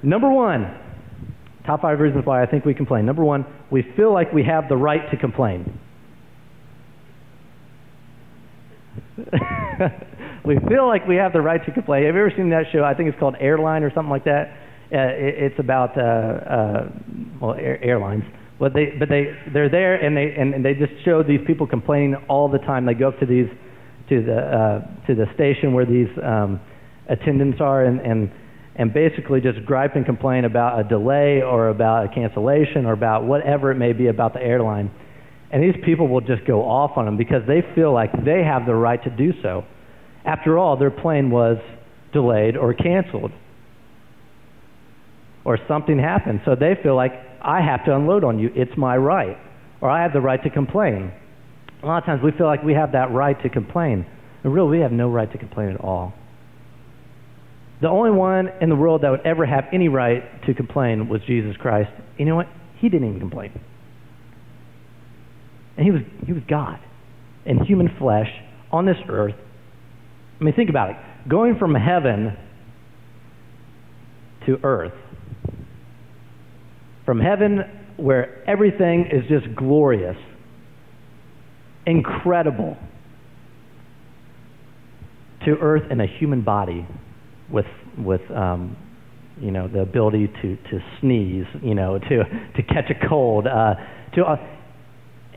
Number 0.03 0.29
one, 0.29 0.77
top 1.67 1.83
five 1.83 2.01
reasons 2.01 2.27
why 2.27 2.43
I 2.43 2.47
think 2.47 2.65
we 2.65 2.75
complain. 2.75 3.07
Number 3.07 3.25
one, 3.25 3.47
we 3.71 3.83
feel 3.97 4.13
like 4.13 4.33
we 4.33 4.45
have 4.45 4.69
the 4.69 4.77
right 4.77 5.11
to 5.11 5.17
complain. 5.17 5.79
we 10.45 10.59
feel 10.69 10.87
like 10.87 11.07
we 11.07 11.17
have 11.17 11.33
the 11.33 11.41
right 11.41 11.65
to 11.65 11.73
complain. 11.73 12.05
Have 12.05 12.15
you 12.15 12.21
ever 12.21 12.33
seen 12.37 12.51
that 12.51 12.65
show? 12.73 12.85
I 12.85 12.95
think 12.95 13.09
it's 13.09 13.19
called 13.19 13.37
Airline 13.41 13.83
or 13.83 13.93
something 13.95 14.11
like 14.11 14.25
that. 14.25 14.57
Uh, 14.93 14.99
it, 14.99 15.53
it's 15.53 15.59
about 15.59 15.97
uh, 15.97 16.01
uh, 16.01 16.89
well 17.41 17.55
air, 17.55 17.83
airlines. 17.83 18.25
But 18.59 18.75
they 18.75 18.93
but 18.99 19.09
they 19.09 19.35
they're 19.53 19.71
there 19.71 19.97
and 19.97 20.17
they 20.17 20.35
and, 20.39 20.55
and 20.55 20.65
they 20.65 20.75
just 20.75 20.93
show 21.05 21.23
these 21.23 21.41
people 21.47 21.67
complaining 21.67 22.15
all 22.29 22.49
the 22.49 22.59
time. 22.59 22.87
They 22.87 22.95
go 22.95 23.09
up 23.09 23.19
to 23.21 23.27
these 23.27 23.49
to 24.09 24.23
the 24.23 24.39
uh, 24.39 25.07
to 25.07 25.15
the 25.15 25.27
station 25.35 25.73
where 25.73 25.87
these 25.87 26.09
um, 26.23 26.61
attendants 27.09 27.61
are 27.61 27.85
and 27.85 28.01
and 28.01 28.31
and 28.77 28.93
basically 28.93 29.41
just 29.41 29.65
gripe 29.65 29.95
and 29.95 30.05
complain 30.05 30.45
about 30.45 30.81
a 30.81 30.85
delay 30.85 31.43
or 31.43 31.69
about 31.69 32.07
a 32.07 32.09
cancellation 32.09 32.87
or 32.87 32.93
about 32.93 33.25
whatever 33.25 33.71
it 33.71 33.77
may 33.77 33.93
be 33.93 34.09
about 34.09 34.33
the 34.33 34.43
airline. 34.43 34.91
And 35.53 35.63
these 35.63 35.81
people 35.85 36.09
will 36.09 36.21
just 36.21 36.45
go 36.47 36.63
off 36.63 36.97
on 36.97 37.05
them 37.05 37.17
because 37.17 37.43
they 37.47 37.63
feel 37.75 37.93
like 37.93 38.11
they 38.25 38.43
have 38.43 38.67
the 38.67 38.75
right 38.75 39.03
to 39.05 39.11
do 39.11 39.33
so. 39.43 39.65
After 40.25 40.59
all, 40.59 40.77
their 40.77 40.91
plane 40.91 41.31
was 41.31 41.59
delayed 42.13 42.57
or 42.57 42.75
canceled. 42.75 43.31
Or 45.45 45.59
something 45.69 45.99
happened. 45.99 46.41
So 46.45 46.57
they 46.57 46.75
feel 46.83 46.97
like 46.97 47.13
I 47.41 47.61
have 47.61 47.85
to 47.85 47.95
unload 47.95 48.25
on 48.25 48.39
you. 48.39 48.51
It's 48.55 48.77
my 48.77 48.97
right. 48.97 49.37
Or 49.81 49.91
I 49.91 50.03
have 50.03 50.13
the 50.13 50.21
right 50.21 50.43
to 50.43 50.51
complain. 50.51 51.13
A 51.83 51.87
lot 51.87 51.99
of 51.99 52.05
times 52.07 52.23
we 52.25 52.33
feel 52.33 52.47
like 52.47 52.63
we 52.65 52.73
have 52.73 52.93
that 52.93 53.13
right 53.13 53.41
to 53.43 53.49
complain. 53.51 54.07
And 54.43 54.53
really, 54.53 54.79
we 54.79 54.81
have 54.81 54.93
no 54.93 55.11
right 55.11 55.31
to 55.31 55.39
complain 55.39 55.69
at 55.69 55.81
all. 55.81 56.15
The 57.81 57.89
only 57.89 58.13
one 58.13 58.51
in 58.61 58.69
the 58.69 58.77
world 58.77 59.03
that 59.03 59.11
would 59.11 59.27
ever 59.27 59.45
have 59.45 59.65
any 59.73 59.89
right 59.89 60.23
to 60.47 60.55
complain 60.55 61.09
was 61.09 61.21
Jesus 61.27 61.57
Christ. 61.57 61.91
You 62.19 62.25
know 62.25 62.37
what? 62.37 62.47
He 62.79 62.89
didn't 62.89 63.09
even 63.09 63.21
complain. 63.21 63.61
And 65.77 65.85
he 65.85 65.91
was, 65.91 66.03
he 66.25 66.33
was 66.33 66.43
God 66.49 66.79
in 67.45 67.65
human 67.65 67.95
flesh 67.99 68.29
on 68.71 68.87
this 68.87 68.97
earth. 69.09 69.35
I 70.41 70.45
mean, 70.45 70.55
think 70.55 70.71
about 70.71 70.91
it. 70.91 70.97
Going 71.29 71.59
from 71.59 71.75
heaven 71.75 72.37
to 74.47 74.59
earth. 74.63 74.93
From 77.05 77.21
heaven, 77.21 77.61
where 77.97 78.49
everything 78.49 79.09
is 79.13 79.29
just 79.29 79.55
glorious, 79.57 80.17
incredible, 81.87 82.77
to 85.45 85.51
earth 85.61 85.91
in 85.91 86.01
a 86.01 86.07
human 86.07 86.43
body 86.43 86.87
with, 87.51 87.67
with 87.99 88.23
um, 88.31 88.77
you 89.41 89.51
know, 89.51 89.69
the 89.69 89.81
ability 89.81 90.29
to, 90.43 90.57
to 90.57 90.79
sneeze, 91.01 91.47
you 91.63 91.75
know, 91.75 91.99
to, 92.09 92.25
to 92.57 92.63
catch 92.63 92.91
a 92.91 93.09
cold, 93.09 93.47
uh, 93.47 93.75
to, 94.15 94.23
uh, 94.23 94.37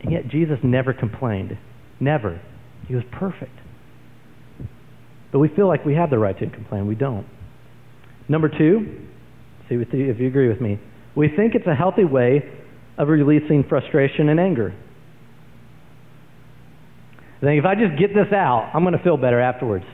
and 0.02 0.12
yet 0.12 0.28
Jesus 0.28 0.58
never 0.64 0.94
complained. 0.94 1.58
Never. 2.00 2.40
He 2.88 2.96
was 2.96 3.04
perfect. 3.12 3.52
But 5.32 5.40
we 5.40 5.50
feel 5.50 5.68
like 5.68 5.84
we 5.84 5.96
have 5.96 6.10
the 6.10 6.20
right 6.20 6.38
to 6.38 6.50
complain. 6.50 6.88
We 6.88 6.96
don't. 6.96 7.28
Number 8.30 8.50
two, 8.50 9.08
see 9.70 9.76
if 9.76 10.20
you 10.20 10.28
agree 10.28 10.48
with 10.48 10.62
me. 10.62 10.80
We 11.16 11.30
think 11.36 11.56
it's 11.56 11.68
a 11.68 11.76
healthy 11.76 12.06
way 12.06 12.44
of 12.98 13.08
releasing 13.08 13.64
frustration 13.68 14.30
and 14.30 14.40
anger. 14.40 14.76
I 17.38 17.46
think 17.46 17.60
if 17.60 17.66
I 17.66 17.76
just 17.76 18.00
get 18.00 18.10
this 18.10 18.34
out, 18.34 18.72
I'm 18.74 18.84
going 18.84 18.98
to 18.98 19.04
feel 19.04 19.18
better 19.18 19.40
afterwards. 19.40 19.86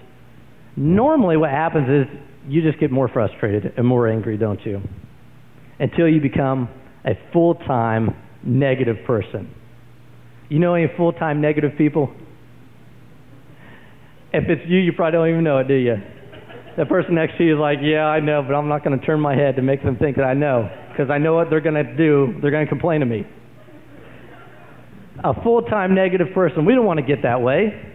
Normally, 0.76 1.38
what 1.38 1.52
happens 1.52 1.88
is 1.90 2.20
you 2.48 2.62
just 2.62 2.80
get 2.80 2.92
more 2.92 3.08
frustrated 3.08 3.74
and 3.78 3.86
more 3.86 4.08
angry, 4.08 4.38
don't 4.38 4.64
you? 4.66 4.82
Until 5.80 6.08
you 6.08 6.20
become 6.20 6.70
a 7.06 7.12
full 7.32 7.56
time 7.56 8.16
negative 8.44 8.98
person. 9.06 9.54
You 10.50 10.60
know 10.60 10.74
any 10.76 10.88
full 10.98 11.14
time 11.14 11.42
negative 11.42 11.72
people? 11.78 12.14
If 14.34 14.50
it's 14.50 14.62
you, 14.68 14.80
you 14.80 14.94
probably 14.94 15.12
don't 15.18 15.30
even 15.30 15.44
know 15.44 15.60
it, 15.60 15.68
do 15.68 15.76
you? 15.76 15.96
The 16.76 16.86
person 16.86 17.14
next 17.14 17.38
to 17.38 17.44
you 17.44 17.56
is 17.56 17.60
like, 17.60 17.78
yeah, 17.82 18.06
I 18.06 18.20
know, 18.20 18.42
but 18.42 18.56
I'm 18.56 18.68
not 18.68 18.84
going 18.84 19.00
to 19.00 19.06
turn 19.06 19.20
my 19.20 19.36
head 19.36 19.56
to 19.58 19.62
make 19.62 19.84
them 19.84 19.96
think 19.96 20.18
that 20.18 20.26
I 20.26 20.34
know, 20.34 20.70
because 20.90 21.12
I 21.12 21.20
know 21.20 21.36
what 21.36 21.52
they're 21.52 21.62
going 21.62 21.76
to 21.76 21.96
do. 21.96 22.40
They're 22.42 22.50
going 22.50 22.66
to 22.66 22.70
complain 22.70 23.02
to 23.02 23.06
me. 23.06 23.28
A 25.24 25.40
full 25.44 25.62
time 25.62 25.94
negative 25.94 26.28
person, 26.34 26.66
we 26.66 26.74
don't 26.74 26.86
want 26.86 27.00
to 27.00 27.06
get 27.06 27.22
that 27.22 27.42
way. 27.42 27.93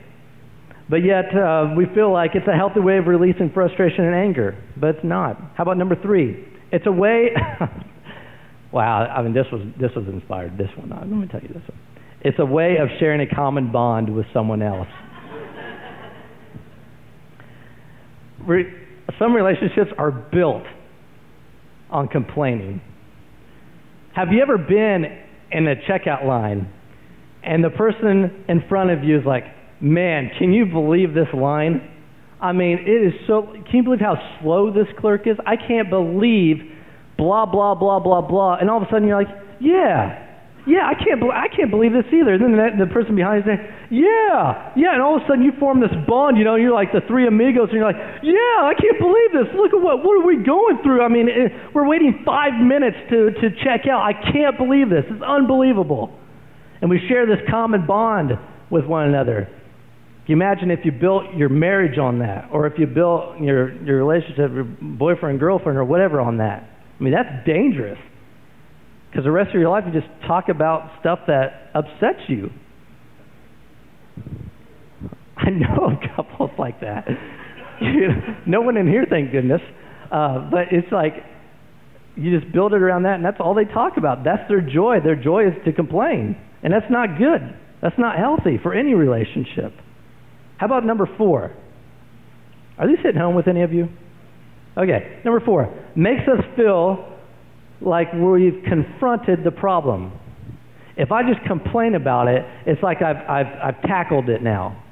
But 0.91 1.05
yet, 1.05 1.27
uh, 1.37 1.75
we 1.77 1.87
feel 1.95 2.13
like 2.13 2.31
it's 2.35 2.49
a 2.49 2.57
healthy 2.57 2.81
way 2.81 2.97
of 2.97 3.07
releasing 3.07 3.51
frustration 3.53 4.05
and 4.05 4.15
anger, 4.15 4.57
but 4.77 4.97
it's 4.97 5.05
not. 5.05 5.37
How 5.55 5.63
about 5.63 5.77
number 5.77 5.97
three? 6.01 6.47
It's 6.73 6.87
a 6.87 6.93
way. 6.93 7.29
wow, 8.73 9.05
I 9.05 9.23
mean, 9.23 9.35
this 9.35 9.47
was 9.53 9.61
this 9.79 9.91
was 9.95 10.07
inspired. 10.09 10.57
This 10.57 10.71
one, 10.77 10.91
let 10.91 11.07
me 11.07 11.27
tell 11.31 11.43
you 11.43 11.49
this 11.49 11.69
one. 11.69 11.79
It's 12.23 12.39
a 12.39 12.45
way 12.45 12.77
of 12.81 12.89
sharing 12.99 13.21
a 13.21 13.35
common 13.35 13.71
bond 13.71 14.15
with 14.15 14.27
someone 14.33 14.63
else. 14.63 14.89
Some 19.19 19.35
relationships 19.35 19.91
are 19.99 20.11
built 20.11 20.65
on 21.91 22.09
complaining. 22.09 22.81
Have 24.15 24.29
you 24.33 24.43
ever 24.43 24.59
been 24.59 25.05
in 25.51 25.69
a 25.69 25.77
checkout 25.89 26.27
line 26.27 26.73
and 27.43 27.63
the 27.63 27.71
person 27.71 28.45
in 28.49 28.63
front 28.69 28.91
of 28.91 29.05
you 29.05 29.19
is 29.19 29.25
like, 29.25 29.45
man, 29.81 30.31
can 30.39 30.53
you 30.53 30.67
believe 30.67 31.15
this 31.15 31.29
line? 31.35 31.89
I 32.41 32.53
mean, 32.53 32.79
it 32.87 33.07
is 33.07 33.15
so, 33.27 33.43
can 33.53 33.77
you 33.77 33.83
believe 33.83 34.01
how 34.01 34.17
slow 34.41 34.73
this 34.73 34.87
clerk 35.01 35.27
is? 35.27 35.37
I 35.47 35.57
can't 35.57 35.91
believe 35.91 36.59
blah, 37.17 37.47
blah, 37.47 37.75
blah, 37.75 37.99
blah, 37.99 38.23
blah. 38.23 38.57
And 38.61 38.71
all 38.71 38.79
of 38.81 38.85
a 38.85 38.91
sudden 38.91 39.09
you're 39.09 39.19
like, 39.19 39.35
yeah, 39.61 40.29
yeah, 40.69 40.85
I 40.85 40.95
can't, 40.95 41.19
be- 41.19 41.33
I 41.33 41.49
can't 41.49 41.71
believe 41.71 41.93
this 41.93 42.07
either. 42.13 42.35
And 42.35 42.45
then 42.45 42.53
the, 42.55 42.85
the 42.85 42.91
person 42.93 43.17
behind 43.17 43.43
you 43.43 43.57
saying, 43.57 43.65
yeah, 43.91 44.71
yeah. 44.77 44.93
And 44.93 45.01
all 45.01 45.17
of 45.17 45.25
a 45.25 45.27
sudden 45.27 45.43
you 45.43 45.51
form 45.59 45.81
this 45.81 45.91
bond, 46.07 46.37
you 46.37 46.45
know, 46.45 46.55
you're 46.55 46.77
like 46.77 46.93
the 46.93 47.01
three 47.09 47.27
amigos, 47.27 47.73
and 47.73 47.81
you're 47.81 47.89
like, 47.89 47.99
yeah, 48.23 48.69
I 48.69 48.77
can't 48.77 49.01
believe 49.01 49.33
this. 49.33 49.49
Look 49.57 49.73
at 49.73 49.81
what, 49.81 50.05
what 50.05 50.21
are 50.21 50.27
we 50.27 50.45
going 50.45 50.79
through? 50.85 51.03
I 51.03 51.09
mean, 51.09 51.27
it, 51.27 51.75
we're 51.75 51.89
waiting 51.89 52.23
five 52.23 52.53
minutes 52.61 53.01
to, 53.11 53.33
to 53.33 53.47
check 53.65 53.89
out. 53.91 54.05
I 54.05 54.13
can't 54.13 54.61
believe 54.61 54.91
this. 54.93 55.09
It's 55.09 55.25
unbelievable. 55.25 56.13
And 56.85 56.91
we 56.91 57.01
share 57.09 57.27
this 57.27 57.41
common 57.51 57.87
bond 57.87 58.37
with 58.71 58.85
one 58.85 59.09
another. 59.09 59.49
You 60.29 60.35
imagine 60.35 60.71
if 60.71 60.81
you 60.85 60.93
built 60.93 61.35
your 61.35 61.49
marriage 61.49 61.99
on 61.99 62.19
that, 62.19 62.51
or 62.53 62.67
if 62.67 62.75
you 62.79 62.87
built 62.87 63.41
your, 63.41 63.73
your 63.83 63.97
relationship, 63.97 64.53
your 64.53 64.65
boyfriend, 64.65 65.41
girlfriend, 65.41 65.79
or 65.79 65.85
whatever 65.85 66.21
on 66.21 66.37
that? 66.37 66.69
I 67.01 67.03
mean, 67.03 67.15
that's 67.15 67.47
dangerous. 67.47 67.99
Because 69.11 69.25
the 69.25 69.31
rest 69.31 69.49
of 69.49 69.55
your 69.55 69.71
life, 69.71 69.85
you 69.87 69.93
just 69.99 70.13
talk 70.27 70.51
about 70.51 71.01
stuff 71.01 71.21
that 71.29 71.71
upsets 71.75 72.29
you. 72.29 72.51
I 75.39 75.49
know 75.49 75.99
couples 76.15 76.51
like 76.59 76.81
that. 76.83 77.09
no 78.47 78.61
one 78.61 78.77
in 78.77 78.87
here, 78.87 79.07
thank 79.09 79.33
goodness. 79.33 79.63
Uh, 80.13 80.51
but 80.51 80.73
it's 80.73 80.93
like 80.93 81.15
you 82.17 82.39
just 82.39 82.53
build 82.53 82.75
it 82.75 82.83
around 82.83 83.05
that, 83.05 83.15
and 83.15 83.25
that's 83.25 83.41
all 83.41 83.55
they 83.55 83.65
talk 83.65 83.97
about. 83.97 84.25
That's 84.25 84.47
their 84.49 84.61
joy. 84.61 84.99
Their 85.03 85.17
joy 85.17 85.47
is 85.47 85.55
to 85.65 85.73
complain. 85.73 86.37
And 86.63 86.71
that's 86.71 86.91
not 86.91 87.17
good. 87.17 87.41
That's 87.81 87.97
not 87.97 88.19
healthy 88.19 88.59
for 88.63 88.75
any 88.75 88.93
relationship. 88.93 89.73
How 90.59 90.67
about 90.67 90.85
number 90.85 91.09
four? 91.17 91.53
Are 92.79 92.87
these 92.87 92.99
hitting 93.03 93.21
home 93.21 93.35
with 93.35 93.49
any 93.49 93.63
of 93.63 93.73
you? 93.73 93.89
Okay, 94.77 95.21
number 95.25 95.41
four. 95.45 95.75
Makes 95.97 96.29
us 96.29 96.45
feel 96.57 97.17
like 97.81 98.13
we've 98.13 98.63
confronted 98.69 99.45
the 99.45 99.51
problem. 99.51 100.13
If 100.97 101.13
I 101.13 101.23
just 101.23 101.45
complain 101.47 101.95
about 101.95 102.29
it, 102.29 102.45
it's 102.67 102.83
like 102.83 103.03
I've, 103.03 103.17
I've, 103.29 103.75
I've 103.77 103.83
tackled 103.83 104.29
it 104.29 104.43
now. 104.43 104.83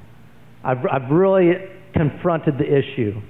I've, 0.63 0.77
I've 0.89 1.11
really 1.11 1.53
confronted 1.93 2.57
the 2.57 2.65
issue. 2.65 3.21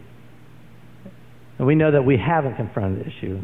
And 1.58 1.68
we 1.68 1.76
know 1.76 1.92
that 1.92 2.04
we 2.04 2.18
haven't 2.18 2.56
confronted 2.56 3.06
the 3.06 3.10
issue. 3.10 3.42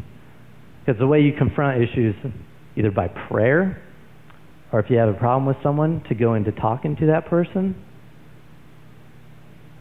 Because 0.85 0.99
the 0.99 1.07
way 1.07 1.21
you 1.21 1.33
confront 1.33 1.81
issues, 1.81 2.15
either 2.75 2.91
by 2.91 3.07
prayer, 3.07 3.81
or 4.71 4.79
if 4.79 4.89
you 4.89 4.97
have 4.97 5.09
a 5.09 5.17
problem 5.17 5.45
with 5.45 5.57
someone, 5.63 6.03
to 6.09 6.15
go 6.15 6.35
into 6.35 6.51
talking 6.51 6.95
to 6.97 7.07
that 7.07 7.27
person. 7.27 7.75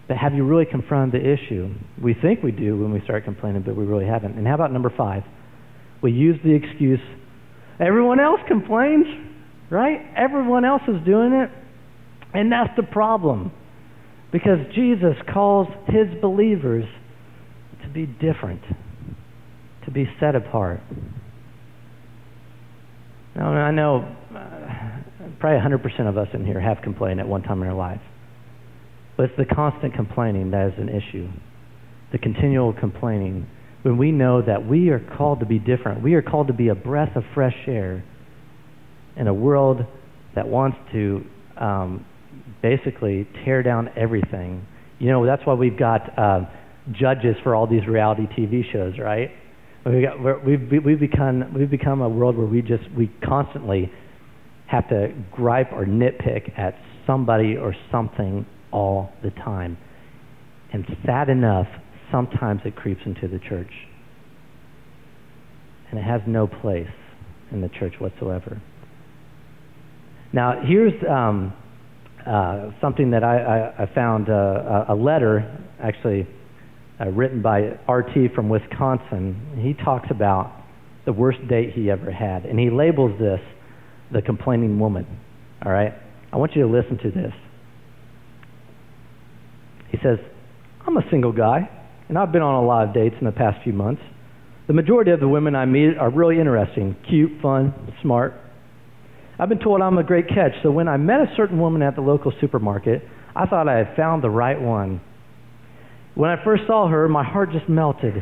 But 0.08 0.16
have 0.16 0.34
you 0.34 0.44
really 0.44 0.66
confronted 0.66 1.22
the 1.22 1.32
issue? 1.32 1.72
We 2.02 2.14
think 2.14 2.42
we 2.42 2.52
do 2.52 2.78
when 2.78 2.92
we 2.92 3.00
start 3.04 3.24
complaining, 3.24 3.62
but 3.62 3.76
we 3.76 3.84
really 3.84 4.06
haven't. 4.06 4.36
And 4.36 4.46
how 4.46 4.54
about 4.54 4.72
number 4.72 4.92
five? 4.96 5.22
We 6.02 6.10
use 6.10 6.38
the 6.44 6.52
excuse, 6.54 7.00
Everyone 7.82 8.20
else 8.20 8.40
complains, 8.46 9.06
right? 9.70 10.00
Everyone 10.16 10.64
else 10.64 10.82
is 10.86 11.04
doing 11.04 11.32
it. 11.32 11.50
And 12.34 12.50
that's 12.52 12.70
the 12.76 12.84
problem. 12.84 13.50
Because 14.30 14.58
Jesus 14.74 15.16
calls 15.32 15.68
his 15.86 16.06
believers 16.20 16.84
to 17.82 17.88
be 17.88 18.06
different, 18.06 18.62
to 19.84 19.90
be 19.90 20.06
set 20.20 20.34
apart. 20.34 20.80
Now, 23.34 23.48
I 23.48 23.70
know 23.72 24.16
uh, 24.34 25.30
probably 25.40 25.58
100% 25.58 26.08
of 26.08 26.16
us 26.16 26.28
in 26.34 26.46
here 26.46 26.60
have 26.60 26.78
complained 26.82 27.20
at 27.20 27.26
one 27.26 27.42
time 27.42 27.62
in 27.62 27.68
our 27.68 27.74
life. 27.74 28.00
But 29.16 29.24
it's 29.24 29.36
the 29.36 29.54
constant 29.54 29.94
complaining 29.94 30.50
that 30.52 30.68
is 30.68 30.74
an 30.78 30.88
issue. 30.88 31.28
The 32.12 32.18
continual 32.18 32.72
complaining. 32.72 33.46
When 33.82 33.98
we 33.98 34.12
know 34.12 34.42
that 34.42 34.66
we 34.66 34.90
are 34.90 35.00
called 35.16 35.40
to 35.40 35.46
be 35.46 35.58
different, 35.58 36.02
we 36.02 36.14
are 36.14 36.22
called 36.22 36.46
to 36.46 36.52
be 36.52 36.68
a 36.68 36.74
breath 36.74 37.16
of 37.16 37.24
fresh 37.34 37.56
air 37.66 38.04
in 39.16 39.26
a 39.26 39.34
world 39.34 39.80
that 40.34 40.46
wants 40.46 40.78
to 40.92 41.24
um, 41.58 42.06
basically 42.62 43.28
tear 43.44 43.62
down 43.62 43.90
everything. 43.96 44.66
You 44.98 45.10
know, 45.10 45.26
that's 45.26 45.44
why 45.44 45.54
we've 45.54 45.78
got 45.78 46.18
uh, 46.18 46.40
judges 46.92 47.36
for 47.42 47.54
all 47.54 47.66
these 47.66 47.86
reality 47.86 48.26
TV 48.26 48.62
shows, 48.72 48.98
right? 48.98 49.30
We 49.84 50.02
got, 50.02 50.44
we've, 50.44 50.84
we've, 50.84 51.00
become, 51.00 51.52
we've 51.54 51.70
become 51.70 52.02
a 52.02 52.08
world 52.08 52.36
where 52.36 52.46
we 52.46 52.62
just, 52.62 52.84
we 52.96 53.10
constantly 53.24 53.90
have 54.66 54.88
to 54.88 55.12
gripe 55.32 55.72
or 55.72 55.84
nitpick 55.84 56.56
at 56.56 56.74
somebody 57.06 57.56
or 57.56 57.74
something 57.90 58.46
all 58.72 59.12
the 59.22 59.30
time. 59.30 59.76
And 60.72 60.84
sad 61.04 61.28
enough, 61.28 61.66
sometimes 62.10 62.62
it 62.64 62.76
creeps 62.76 63.02
into 63.04 63.28
the 63.28 63.38
church. 63.38 63.72
And 65.90 65.98
it 65.98 66.04
has 66.04 66.22
no 66.26 66.46
place 66.46 66.86
in 67.50 67.60
the 67.60 67.68
church 67.68 67.94
whatsoever. 67.98 68.60
Now, 70.32 70.62
here's 70.64 70.94
um, 71.08 71.52
uh, 72.26 72.70
something 72.80 73.10
that 73.10 73.22
I, 73.22 73.38
I, 73.38 73.82
I 73.82 73.94
found 73.94 74.30
uh, 74.30 74.86
a 74.88 74.94
letter, 74.94 75.58
actually 75.80 76.26
uh, 77.00 77.08
written 77.08 77.42
by 77.42 77.78
RT 77.88 78.34
from 78.34 78.48
Wisconsin. 78.48 79.60
He 79.62 79.74
talks 79.84 80.08
about 80.10 80.52
the 81.04 81.12
worst 81.12 81.46
date 81.48 81.72
he 81.74 81.90
ever 81.90 82.10
had, 82.10 82.46
and 82.46 82.58
he 82.58 82.70
labels 82.70 83.18
this 83.18 83.40
the 84.12 84.22
complaining 84.22 84.78
woman. 84.78 85.06
All 85.64 85.72
right? 85.72 85.92
I 86.32 86.36
want 86.36 86.54
you 86.54 86.62
to 86.62 86.68
listen 86.68 86.98
to 86.98 87.10
this. 87.10 87.32
He 89.92 89.98
says, 90.02 90.18
I'm 90.84 90.96
a 90.96 91.08
single 91.10 91.32
guy, 91.32 91.70
and 92.08 92.18
I've 92.18 92.32
been 92.32 92.42
on 92.42 92.64
a 92.64 92.66
lot 92.66 92.88
of 92.88 92.94
dates 92.94 93.14
in 93.20 93.26
the 93.26 93.32
past 93.32 93.62
few 93.62 93.72
months. 93.72 94.02
The 94.66 94.72
majority 94.72 95.12
of 95.12 95.20
the 95.20 95.28
women 95.28 95.54
I 95.54 95.66
meet 95.66 95.96
are 95.98 96.10
really 96.10 96.40
interesting, 96.40 96.96
cute, 97.08 97.40
fun, 97.40 97.94
smart. 98.02 98.34
I've 99.38 99.48
been 99.48 99.60
told 99.60 99.80
I'm 99.80 99.98
a 99.98 100.04
great 100.04 100.28
catch, 100.28 100.52
so 100.62 100.70
when 100.70 100.88
I 100.88 100.96
met 100.96 101.20
a 101.20 101.32
certain 101.36 101.60
woman 101.60 101.82
at 101.82 101.94
the 101.94 102.00
local 102.00 102.32
supermarket, 102.40 103.02
I 103.36 103.46
thought 103.46 103.68
I 103.68 103.78
had 103.78 103.96
found 103.96 104.22
the 104.22 104.30
right 104.30 104.60
one. 104.60 105.00
When 106.14 106.30
I 106.30 106.42
first 106.44 106.62
saw 106.66 106.88
her, 106.88 107.08
my 107.08 107.24
heart 107.24 107.50
just 107.52 107.68
melted. 107.68 108.14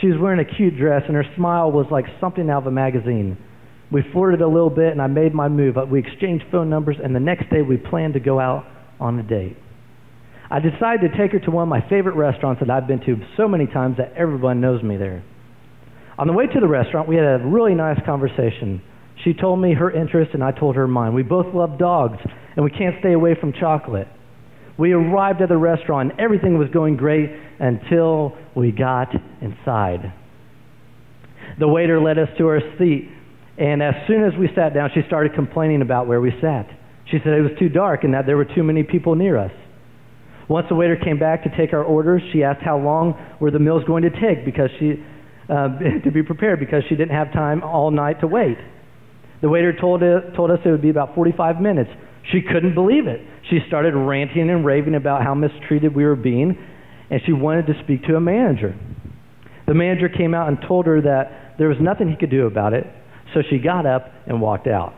She 0.00 0.06
was 0.08 0.18
wearing 0.20 0.40
a 0.40 0.56
cute 0.56 0.76
dress, 0.76 1.02
and 1.06 1.16
her 1.16 1.24
smile 1.36 1.70
was 1.70 1.86
like 1.90 2.04
something 2.20 2.48
out 2.50 2.62
of 2.62 2.66
a 2.66 2.70
magazine. 2.70 3.36
We 3.90 4.02
flirted 4.12 4.40
a 4.40 4.48
little 4.48 4.70
bit, 4.70 4.92
and 4.92 5.02
I 5.02 5.06
made 5.06 5.34
my 5.34 5.48
move. 5.48 5.76
We 5.90 6.00
exchanged 6.00 6.44
phone 6.50 6.70
numbers, 6.70 6.96
and 7.02 7.14
the 7.14 7.20
next 7.20 7.50
day 7.50 7.62
we 7.62 7.76
planned 7.76 8.14
to 8.14 8.20
go 8.20 8.38
out 8.38 8.64
on 9.00 9.18
a 9.18 9.22
date. 9.22 9.56
I 10.50 10.58
decided 10.58 11.12
to 11.12 11.16
take 11.16 11.30
her 11.32 11.38
to 11.38 11.50
one 11.50 11.62
of 11.62 11.68
my 11.68 11.88
favorite 11.88 12.16
restaurants 12.16 12.60
that 12.60 12.70
I've 12.70 12.88
been 12.88 13.00
to 13.06 13.16
so 13.36 13.46
many 13.46 13.66
times 13.66 13.98
that 13.98 14.12
everyone 14.16 14.60
knows 14.60 14.82
me 14.82 14.96
there. 14.96 15.22
On 16.18 16.26
the 16.26 16.32
way 16.32 16.46
to 16.46 16.60
the 16.60 16.66
restaurant, 16.66 17.08
we 17.08 17.14
had 17.14 17.24
a 17.24 17.38
really 17.44 17.74
nice 17.74 17.98
conversation. 18.04 18.82
She 19.24 19.32
told 19.32 19.60
me 19.60 19.74
her 19.74 19.90
interest, 19.90 20.32
and 20.34 20.42
I 20.42 20.50
told 20.50 20.74
her 20.74 20.88
mine. 20.88 21.14
We 21.14 21.22
both 21.22 21.54
love 21.54 21.78
dogs, 21.78 22.18
and 22.56 22.64
we 22.64 22.70
can't 22.70 22.96
stay 22.98 23.12
away 23.12 23.36
from 23.40 23.52
chocolate. 23.52 24.08
We 24.76 24.92
arrived 24.92 25.40
at 25.40 25.50
the 25.50 25.56
restaurant, 25.56 26.10
and 26.10 26.20
everything 26.20 26.58
was 26.58 26.68
going 26.70 26.96
great 26.96 27.30
until 27.60 28.36
we 28.56 28.72
got 28.72 29.14
inside. 29.40 30.12
The 31.60 31.68
waiter 31.68 32.00
led 32.00 32.18
us 32.18 32.28
to 32.38 32.48
our 32.48 32.60
seat, 32.76 33.08
and 33.56 33.82
as 33.82 33.94
soon 34.08 34.24
as 34.24 34.32
we 34.38 34.48
sat 34.56 34.74
down, 34.74 34.90
she 34.94 35.02
started 35.06 35.34
complaining 35.34 35.82
about 35.82 36.08
where 36.08 36.20
we 36.20 36.32
sat. 36.40 36.66
She 37.10 37.18
said 37.18 37.34
it 37.34 37.42
was 37.42 37.58
too 37.58 37.68
dark 37.68 38.04
and 38.04 38.14
that 38.14 38.26
there 38.26 38.36
were 38.36 38.46
too 38.46 38.62
many 38.62 38.82
people 38.82 39.14
near 39.14 39.36
us. 39.36 39.52
Once 40.50 40.66
the 40.68 40.74
waiter 40.74 40.96
came 40.96 41.16
back 41.16 41.44
to 41.44 41.56
take 41.56 41.72
our 41.72 41.84
orders, 41.84 42.20
she 42.32 42.42
asked 42.42 42.60
how 42.60 42.76
long 42.76 43.14
were 43.38 43.52
the 43.52 43.58
meals 43.60 43.84
going 43.86 44.02
to 44.02 44.10
take 44.10 44.44
because 44.44 44.68
she 44.80 44.94
uh, 45.48 45.68
to 46.04 46.10
be 46.10 46.24
prepared 46.24 46.58
because 46.58 46.82
she 46.88 46.96
didn't 46.96 47.14
have 47.14 47.32
time 47.32 47.62
all 47.62 47.92
night 47.92 48.20
to 48.20 48.26
wait. 48.26 48.58
The 49.42 49.48
waiter 49.48 49.72
told, 49.72 50.02
told 50.34 50.50
us 50.50 50.58
it 50.64 50.70
would 50.70 50.82
be 50.82 50.90
about 50.90 51.14
45 51.14 51.60
minutes. 51.60 51.90
She 52.32 52.42
couldn't 52.42 52.74
believe 52.74 53.06
it. 53.06 53.20
She 53.48 53.60
started 53.68 53.94
ranting 53.94 54.50
and 54.50 54.66
raving 54.66 54.96
about 54.96 55.22
how 55.22 55.34
mistreated 55.34 55.94
we 55.94 56.04
were 56.04 56.16
being, 56.16 56.58
and 57.10 57.20
she 57.24 57.32
wanted 57.32 57.66
to 57.66 57.74
speak 57.84 58.02
to 58.08 58.16
a 58.16 58.20
manager. 58.20 58.74
The 59.68 59.74
manager 59.74 60.08
came 60.08 60.34
out 60.34 60.48
and 60.48 60.58
told 60.66 60.86
her 60.86 61.00
that 61.00 61.54
there 61.58 61.68
was 61.68 61.78
nothing 61.80 62.10
he 62.10 62.16
could 62.16 62.30
do 62.30 62.46
about 62.46 62.72
it, 62.72 62.86
so 63.34 63.40
she 63.48 63.58
got 63.58 63.86
up 63.86 64.12
and 64.26 64.40
walked 64.40 64.66
out. 64.66 64.94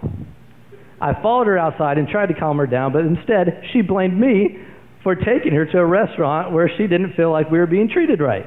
I 0.99 1.12
followed 1.21 1.47
her 1.49 1.59
outside 1.59 1.99
and 1.99 2.09
tried 2.09 2.27
to 2.27 2.35
calm 2.35 2.57
her 2.57 2.67
down, 2.67 2.93
but 2.95 3.03
instead 3.03 3.62
she 3.73 3.83
blamed 3.83 4.19
me 4.19 4.59
for 5.03 5.15
taking 5.15 5.53
her 5.53 5.67
to 5.67 5.79
a 5.79 5.87
restaurant 5.87 6.53
where 6.53 6.71
she 6.77 6.87
didn't 6.87 7.15
feel 7.15 7.31
like 7.31 7.51
we 7.51 7.59
were 7.59 7.67
being 7.67 7.88
treated 7.88 8.21
right. 8.21 8.47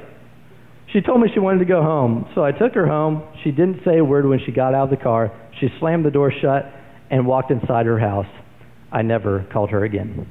She 0.92 1.00
told 1.00 1.20
me 1.20 1.28
she 1.32 1.40
wanted 1.40 1.58
to 1.58 1.64
go 1.64 1.82
home, 1.82 2.26
so 2.34 2.44
I 2.44 2.52
took 2.52 2.74
her 2.74 2.86
home. 2.86 3.22
She 3.44 3.50
didn't 3.50 3.80
say 3.84 3.98
a 3.98 4.04
word 4.04 4.26
when 4.26 4.38
she 4.44 4.52
got 4.52 4.72
out 4.74 4.84
of 4.84 4.90
the 4.90 5.02
car. 5.02 5.32
She 5.60 5.68
slammed 5.78 6.04
the 6.04 6.10
door 6.10 6.32
shut 6.40 6.64
and 7.10 7.26
walked 7.26 7.50
inside 7.50 7.86
her 7.86 7.98
house. 7.98 8.26
I 8.90 9.02
never 9.02 9.46
called 9.52 9.70
her 9.70 9.84
again. 9.84 10.26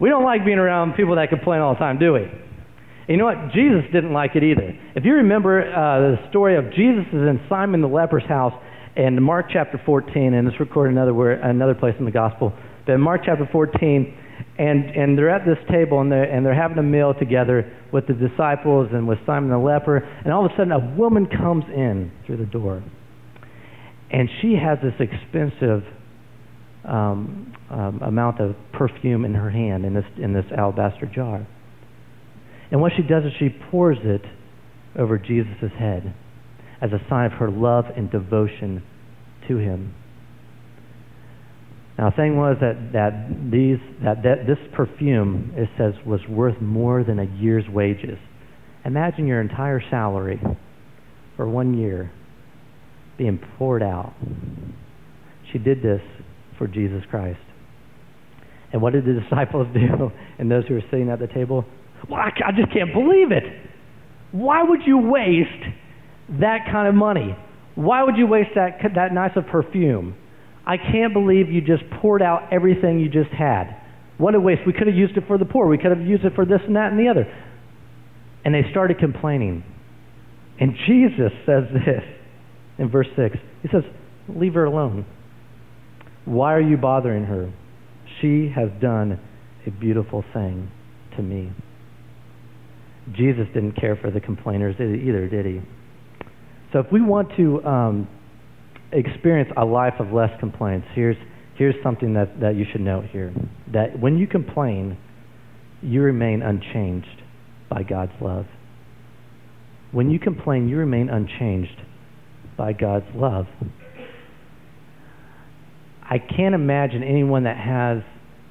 we 0.00 0.08
don't 0.08 0.24
like 0.24 0.44
being 0.44 0.58
around 0.58 0.94
people 0.94 1.16
that 1.16 1.28
complain 1.28 1.60
all 1.60 1.74
the 1.74 1.78
time, 1.78 1.98
do 1.98 2.14
we? 2.14 2.22
And 2.22 3.08
you 3.08 3.16
know 3.18 3.26
what? 3.26 3.52
Jesus 3.52 3.84
didn't 3.92 4.14
like 4.14 4.34
it 4.34 4.42
either. 4.42 4.72
If 4.96 5.04
you 5.04 5.14
remember 5.14 5.60
uh, 5.60 6.16
the 6.16 6.30
story 6.30 6.56
of 6.56 6.72
Jesus 6.72 7.04
is 7.08 7.28
in 7.28 7.40
Simon 7.48 7.82
the 7.82 7.88
leper's 7.88 8.24
house 8.26 8.54
in 8.96 9.22
Mark 9.22 9.46
chapter 9.52 9.80
14, 9.84 10.32
and 10.32 10.48
it's 10.48 10.58
recorded 10.58 10.92
another 10.92 11.12
where, 11.12 11.32
another 11.32 11.74
place 11.74 11.94
in 11.98 12.06
the 12.06 12.10
gospel. 12.10 12.54
But 12.86 12.98
Mark 12.98 13.22
chapter 13.24 13.48
14, 13.50 14.18
and 14.58 14.84
and 14.90 15.18
they're 15.18 15.30
at 15.30 15.44
this 15.44 15.58
table 15.70 16.00
and 16.00 16.10
they're 16.10 16.24
and 16.24 16.44
they're 16.44 16.54
having 16.54 16.78
a 16.78 16.82
meal 16.82 17.14
together 17.14 17.72
with 17.92 18.06
the 18.06 18.14
disciples 18.14 18.88
and 18.92 19.06
with 19.06 19.18
Simon 19.26 19.50
the 19.50 19.58
leper, 19.58 19.98
and 19.98 20.32
all 20.32 20.44
of 20.44 20.52
a 20.52 20.56
sudden 20.56 20.72
a 20.72 20.94
woman 20.96 21.26
comes 21.26 21.64
in 21.74 22.10
through 22.26 22.36
the 22.38 22.46
door, 22.46 22.82
and 24.10 24.28
she 24.40 24.54
has 24.54 24.78
this 24.82 24.94
expensive 25.00 25.82
um, 26.84 27.54
um, 27.70 28.00
amount 28.02 28.40
of 28.40 28.54
perfume 28.72 29.24
in 29.24 29.34
her 29.34 29.50
hand 29.50 29.84
in 29.84 29.94
this 29.94 30.04
in 30.18 30.32
this 30.32 30.46
alabaster 30.56 31.06
jar, 31.06 31.46
and 32.70 32.80
what 32.80 32.92
she 32.96 33.02
does 33.02 33.24
is 33.24 33.32
she 33.38 33.48
pours 33.70 33.98
it 34.02 34.22
over 34.98 35.18
Jesus' 35.18 35.72
head 35.78 36.14
as 36.80 36.90
a 36.92 37.00
sign 37.08 37.26
of 37.26 37.38
her 37.38 37.50
love 37.50 37.86
and 37.96 38.10
devotion 38.10 38.82
to 39.48 39.56
him. 39.56 39.94
Now, 41.96 42.10
the 42.10 42.16
thing 42.16 42.36
was 42.36 42.56
that, 42.60 42.92
that, 42.92 43.50
these, 43.52 43.78
that, 44.02 44.22
that 44.24 44.46
this 44.46 44.58
perfume, 44.74 45.52
it 45.56 45.68
says, 45.78 45.94
was 46.04 46.20
worth 46.28 46.60
more 46.60 47.04
than 47.04 47.20
a 47.20 47.24
year's 47.36 47.64
wages. 47.68 48.18
Imagine 48.84 49.26
your 49.26 49.40
entire 49.40 49.80
salary 49.90 50.40
for 51.36 51.48
one 51.48 51.78
year 51.78 52.10
being 53.16 53.38
poured 53.58 53.82
out. 53.82 54.12
She 55.52 55.58
did 55.58 55.82
this 55.82 56.00
for 56.58 56.66
Jesus 56.66 57.02
Christ. 57.10 57.38
And 58.72 58.82
what 58.82 58.92
did 58.92 59.04
the 59.04 59.20
disciples 59.20 59.68
do? 59.72 60.10
And 60.36 60.50
those 60.50 60.64
who 60.66 60.74
were 60.74 60.82
sitting 60.90 61.10
at 61.10 61.20
the 61.20 61.28
table? 61.28 61.64
Well, 62.10 62.18
I, 62.18 62.30
I 62.44 62.50
just 62.50 62.72
can't 62.72 62.92
believe 62.92 63.30
it. 63.30 63.44
Why 64.32 64.64
would 64.64 64.80
you 64.84 64.98
waste 64.98 65.48
that 66.40 66.66
kind 66.72 66.88
of 66.88 66.94
money? 66.96 67.36
Why 67.76 68.02
would 68.02 68.16
you 68.16 68.26
waste 68.26 68.50
that, 68.56 68.78
that 68.96 69.12
nice 69.12 69.30
of 69.36 69.46
perfume? 69.46 70.16
I 70.66 70.76
can't 70.76 71.12
believe 71.12 71.50
you 71.50 71.60
just 71.60 71.82
poured 72.00 72.22
out 72.22 72.52
everything 72.52 73.00
you 73.00 73.08
just 73.08 73.30
had. 73.30 73.80
What 74.16 74.34
a 74.34 74.40
waste. 74.40 74.62
We 74.66 74.72
could 74.72 74.86
have 74.86 74.96
used 74.96 75.16
it 75.16 75.24
for 75.26 75.38
the 75.38 75.44
poor. 75.44 75.66
We 75.68 75.78
could 75.78 75.90
have 75.90 76.00
used 76.00 76.24
it 76.24 76.34
for 76.34 76.44
this 76.44 76.60
and 76.66 76.76
that 76.76 76.92
and 76.92 76.98
the 76.98 77.08
other. 77.08 77.26
And 78.44 78.54
they 78.54 78.62
started 78.70 78.98
complaining. 78.98 79.64
And 80.60 80.74
Jesus 80.86 81.32
says 81.46 81.64
this 81.72 82.04
in 82.78 82.90
verse 82.90 83.08
6. 83.16 83.36
He 83.62 83.68
says, 83.72 83.82
Leave 84.28 84.54
her 84.54 84.64
alone. 84.64 85.04
Why 86.24 86.54
are 86.54 86.60
you 86.60 86.76
bothering 86.76 87.24
her? 87.24 87.52
She 88.20 88.50
has 88.54 88.70
done 88.80 89.20
a 89.66 89.70
beautiful 89.70 90.24
thing 90.32 90.70
to 91.16 91.22
me. 91.22 91.52
Jesus 93.12 93.46
didn't 93.52 93.78
care 93.78 93.96
for 93.96 94.10
the 94.10 94.20
complainers 94.20 94.76
either, 94.76 95.28
did 95.28 95.44
he? 95.44 95.60
So 96.72 96.78
if 96.78 96.86
we 96.90 97.02
want 97.02 97.36
to 97.36 97.62
um, 97.64 98.08
experience 98.94 99.50
a 99.56 99.64
life 99.64 99.94
of 99.98 100.12
less 100.12 100.30
complaints, 100.40 100.86
here's, 100.94 101.16
here's 101.56 101.74
something 101.82 102.14
that, 102.14 102.40
that 102.40 102.56
you 102.56 102.64
should 102.70 102.80
note 102.80 103.04
here. 103.06 103.34
That 103.72 103.98
when 103.98 104.16
you 104.16 104.26
complain, 104.26 104.96
you 105.82 106.00
remain 106.00 106.42
unchanged 106.42 107.22
by 107.68 107.82
God's 107.82 108.12
love. 108.20 108.46
When 109.92 110.10
you 110.10 110.18
complain, 110.18 110.68
you 110.68 110.78
remain 110.78 111.08
unchanged 111.08 111.80
by 112.56 112.72
God's 112.72 113.06
love. 113.14 113.46
I 116.02 116.18
can't 116.18 116.54
imagine 116.54 117.02
anyone 117.02 117.44
that 117.44 117.56
has 117.56 118.02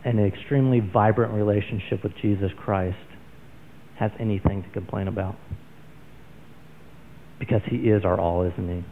an 0.06 0.20
extremely 0.20 0.80
vibrant 0.80 1.34
relationship 1.34 2.04
with 2.04 2.14
Jesus 2.22 2.52
Christ 2.58 2.98
has 4.00 4.12
anything 4.20 4.64
to 4.64 4.70
complain 4.70 5.08
about. 5.08 5.36
Because 7.40 7.62
he 7.70 7.78
is 7.78 8.04
our 8.04 8.20
all, 8.20 8.44
isn't 8.44 8.68
he? 8.68 8.86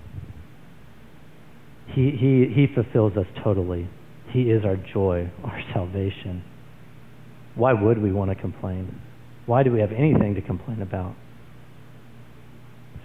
He, 1.94 2.12
he, 2.12 2.46
he 2.54 2.68
fulfills 2.74 3.18
us 3.18 3.26
totally. 3.44 3.90
He 4.30 4.44
is 4.44 4.64
our 4.64 4.78
joy, 4.94 5.30
our 5.44 5.62
salvation. 5.74 6.44
Why 7.56 7.74
would 7.74 8.02
we 8.02 8.12
want 8.12 8.32
to 8.32 8.36
complain? 8.36 9.02
Why 9.46 9.64
do 9.64 9.72
we 9.72 9.80
have 9.82 9.92
anything 9.92 10.36
to 10.36 10.42
complain 10.42 10.82
about? 10.82 11.16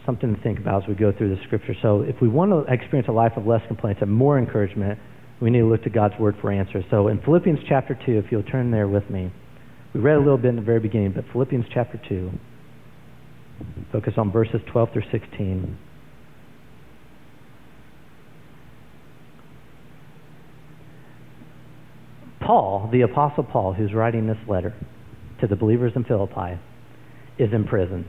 Something 0.04 0.36
to 0.36 0.40
think 0.40 0.60
about 0.60 0.84
as 0.84 0.88
we 0.88 0.94
go 0.94 1.12
through 1.16 1.34
the 1.34 1.42
scripture. 1.46 1.74
So, 1.82 2.02
if 2.02 2.20
we 2.22 2.28
want 2.28 2.52
to 2.52 2.72
experience 2.72 3.08
a 3.08 3.12
life 3.12 3.32
of 3.36 3.44
less 3.46 3.62
complaints 3.66 4.02
and 4.02 4.12
more 4.12 4.38
encouragement, 4.38 5.00
we 5.40 5.50
need 5.50 5.60
to 5.60 5.66
look 5.66 5.82
to 5.82 5.90
God's 5.90 6.14
word 6.20 6.36
for 6.40 6.52
answers. 6.52 6.84
So, 6.90 7.08
in 7.08 7.20
Philippians 7.22 7.58
chapter 7.68 7.98
2, 8.06 8.12
if 8.18 8.26
you'll 8.30 8.44
turn 8.44 8.70
there 8.70 8.86
with 8.86 9.10
me, 9.10 9.32
we 9.92 10.00
read 10.00 10.16
a 10.16 10.20
little 10.20 10.38
bit 10.38 10.50
in 10.50 10.56
the 10.56 10.62
very 10.62 10.78
beginning, 10.78 11.12
but 11.12 11.24
Philippians 11.32 11.64
chapter 11.74 12.00
2, 12.08 12.30
focus 13.90 14.14
on 14.16 14.30
verses 14.30 14.60
12 14.70 14.92
through 14.92 15.02
16. 15.10 15.78
Paul, 22.46 22.88
the 22.92 23.00
Apostle 23.00 23.42
Paul, 23.42 23.72
who's 23.72 23.92
writing 23.92 24.28
this 24.28 24.38
letter 24.48 24.72
to 25.40 25.48
the 25.48 25.56
believers 25.56 25.92
in 25.96 26.04
Philippi, 26.04 26.60
is 27.38 27.52
in 27.52 27.64
prison 27.64 28.08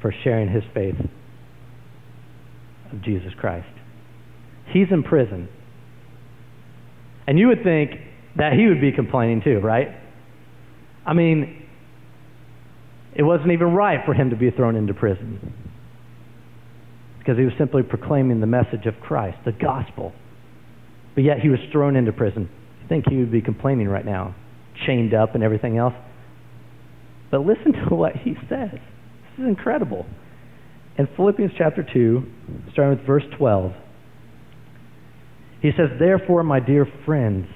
for 0.00 0.14
sharing 0.22 0.48
his 0.48 0.62
faith 0.72 0.94
of 2.92 3.02
Jesus 3.02 3.32
Christ. 3.38 3.66
He's 4.72 4.86
in 4.92 5.02
prison. 5.02 5.48
And 7.26 7.38
you 7.40 7.48
would 7.48 7.64
think 7.64 7.90
that 8.36 8.52
he 8.52 8.66
would 8.66 8.80
be 8.80 8.92
complaining 8.92 9.42
too, 9.42 9.58
right? 9.58 9.88
I 11.04 11.12
mean, 11.12 11.66
it 13.16 13.24
wasn't 13.24 13.50
even 13.50 13.72
right 13.72 13.98
for 14.06 14.14
him 14.14 14.30
to 14.30 14.36
be 14.36 14.50
thrown 14.50 14.76
into 14.76 14.94
prison 14.94 15.54
because 17.18 17.36
he 17.36 17.44
was 17.44 17.54
simply 17.58 17.82
proclaiming 17.82 18.40
the 18.40 18.46
message 18.46 18.86
of 18.86 18.94
Christ, 19.00 19.38
the 19.44 19.50
gospel. 19.50 20.12
But 21.16 21.24
yet 21.24 21.40
he 21.40 21.48
was 21.48 21.58
thrown 21.72 21.96
into 21.96 22.12
prison 22.12 22.48
think 22.88 23.06
he 23.08 23.16
would 23.16 23.32
be 23.32 23.40
complaining 23.40 23.88
right 23.88 24.04
now, 24.04 24.34
chained 24.86 25.14
up 25.14 25.34
and 25.34 25.42
everything 25.42 25.78
else. 25.78 25.94
But 27.30 27.40
listen 27.40 27.72
to 27.88 27.94
what 27.94 28.12
he 28.16 28.34
says. 28.48 28.70
This 28.72 29.44
is 29.44 29.48
incredible. 29.48 30.06
In 30.98 31.08
Philippians 31.16 31.52
chapter 31.58 31.86
2, 31.92 32.22
starting 32.72 32.98
with 32.98 33.06
verse 33.06 33.24
12, 33.36 33.72
he 35.60 35.70
says, 35.76 35.88
Therefore, 35.98 36.42
my 36.42 36.60
dear 36.60 36.86
friends, 37.04 37.46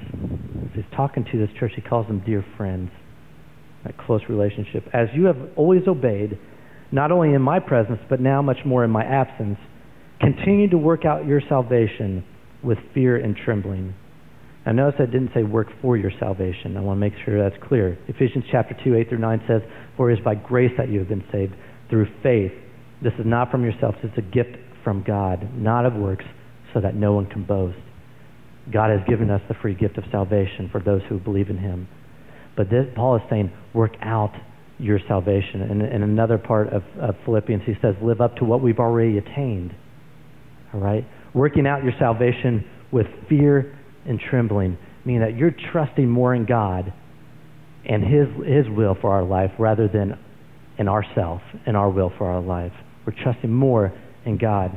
he's 0.75 0.85
talking 0.95 1.25
to 1.31 1.39
this 1.39 1.49
church, 1.59 1.73
he 1.77 1.83
calls 1.83 2.07
them 2.07 2.23
dear 2.27 2.45
friends, 2.57 2.91
that 3.85 3.97
close 3.97 4.23
relationship. 4.29 4.85
As 4.93 5.09
you 5.15 5.27
have 5.27 5.37
always 5.57 5.83
obeyed, 5.87 6.39
not 6.93 7.13
only 7.13 7.35
in 7.35 7.41
my 7.41 7.61
presence, 7.61 8.01
but 8.09 8.21
now 8.21 8.43
much 8.43 8.59
more 8.67 8.85
in 8.85 8.91
my 8.91 9.05
absence, 9.05 9.59
continue 10.21 10.69
to 10.71 10.79
work 10.79 11.05
out 11.05 11.27
your 11.27 11.41
salvation 11.49 12.25
with 12.63 12.79
fear 12.93 13.17
and 13.17 13.37
trembling. 13.37 13.95
Now 14.67 14.73
notice 14.73 15.01
I 15.01 15.07
didn't 15.07 15.31
say 15.35 15.43
work 15.43 15.69
for 15.81 15.97
your 15.97 16.13
salvation. 16.21 16.77
I 16.77 16.81
want 16.81 16.97
to 16.99 17.01
make 17.01 17.15
sure 17.25 17.43
that's 17.43 17.63
clear. 17.67 17.99
Ephesians 18.09 18.45
chapter 18.51 18.77
2, 18.85 18.95
8 18.95 19.09
through 19.09 19.19
9 19.19 19.43
says, 19.49 19.63
For 19.97 20.11
it 20.11 20.19
is 20.19 20.25
by 20.25 20.35
grace 20.35 20.73
that 20.77 20.91
you 20.91 20.99
have 20.99 21.09
been 21.09 21.25
saved, 21.33 21.55
through 21.89 22.07
faith. 22.23 22.53
This 23.03 23.15
is 23.19 23.25
not 23.25 23.51
from 23.51 23.65
yourselves, 23.65 23.97
it's 24.03 24.19
a 24.19 24.23
gift 24.23 24.57
from 24.85 25.03
God, 25.07 25.49
not 25.57 25.87
of 25.87 25.95
works, 25.95 26.25
so 26.75 26.81
that 26.81 26.95
no 26.95 27.13
one 27.15 27.27
can 27.27 27.45
boast. 27.45 27.79
God 28.73 28.91
has 28.91 29.01
given 29.09 29.31
us 29.31 29.41
the 29.49 29.55
free 29.63 29.75
gift 29.75 29.97
of 29.97 30.05
salvation 30.13 30.69
for 30.71 30.81
those 30.81 31.01
who 31.09 31.19
believe 31.19 31.49
in 31.49 31.59
him. 31.59 31.89
But 32.57 32.69
this, 32.69 32.85
Paul 32.95 33.17
is 33.17 33.23
saying, 33.31 33.51
work 33.75 33.93
out 34.03 34.35
your 34.79 34.99
salvation. 35.09 35.63
And 35.63 35.83
in 35.83 36.03
another 36.03 36.39
part 36.39 36.69
of, 36.69 36.83
of 37.01 37.15
Philippians, 37.25 37.63
he 37.65 37.75
says, 37.81 37.95
live 38.03 38.21
up 38.21 38.37
to 38.37 38.45
what 38.45 38.63
we've 38.63 38.79
already 38.79 39.19
attained. 39.19 39.75
All 40.75 40.81
right? 40.81 41.05
Working 41.35 41.67
out 41.67 41.83
your 41.83 41.93
salvation 41.99 42.65
with 42.93 43.07
fear 43.29 43.79
and 44.07 44.21
trembling, 44.31 44.79
meaning 45.05 45.23
that 45.23 45.37
you're 45.37 45.55
trusting 45.73 46.09
more 46.09 46.35
in 46.35 46.47
God 46.47 46.93
and 47.85 48.03
His, 48.03 48.29
His 48.47 48.67
will 48.69 48.97
for 49.01 49.13
our 49.13 49.25
life 49.25 49.51
rather 49.59 49.89
than 49.89 50.19
in 50.79 50.89
ourself 50.89 51.43
and 51.67 51.77
our 51.77 51.91
will 51.91 52.13
for 52.17 52.31
our 52.31 52.41
life. 52.41 52.73
We're 53.07 53.15
trusting 53.23 53.51
more 53.51 53.93
in 54.25 54.39
God. 54.39 54.73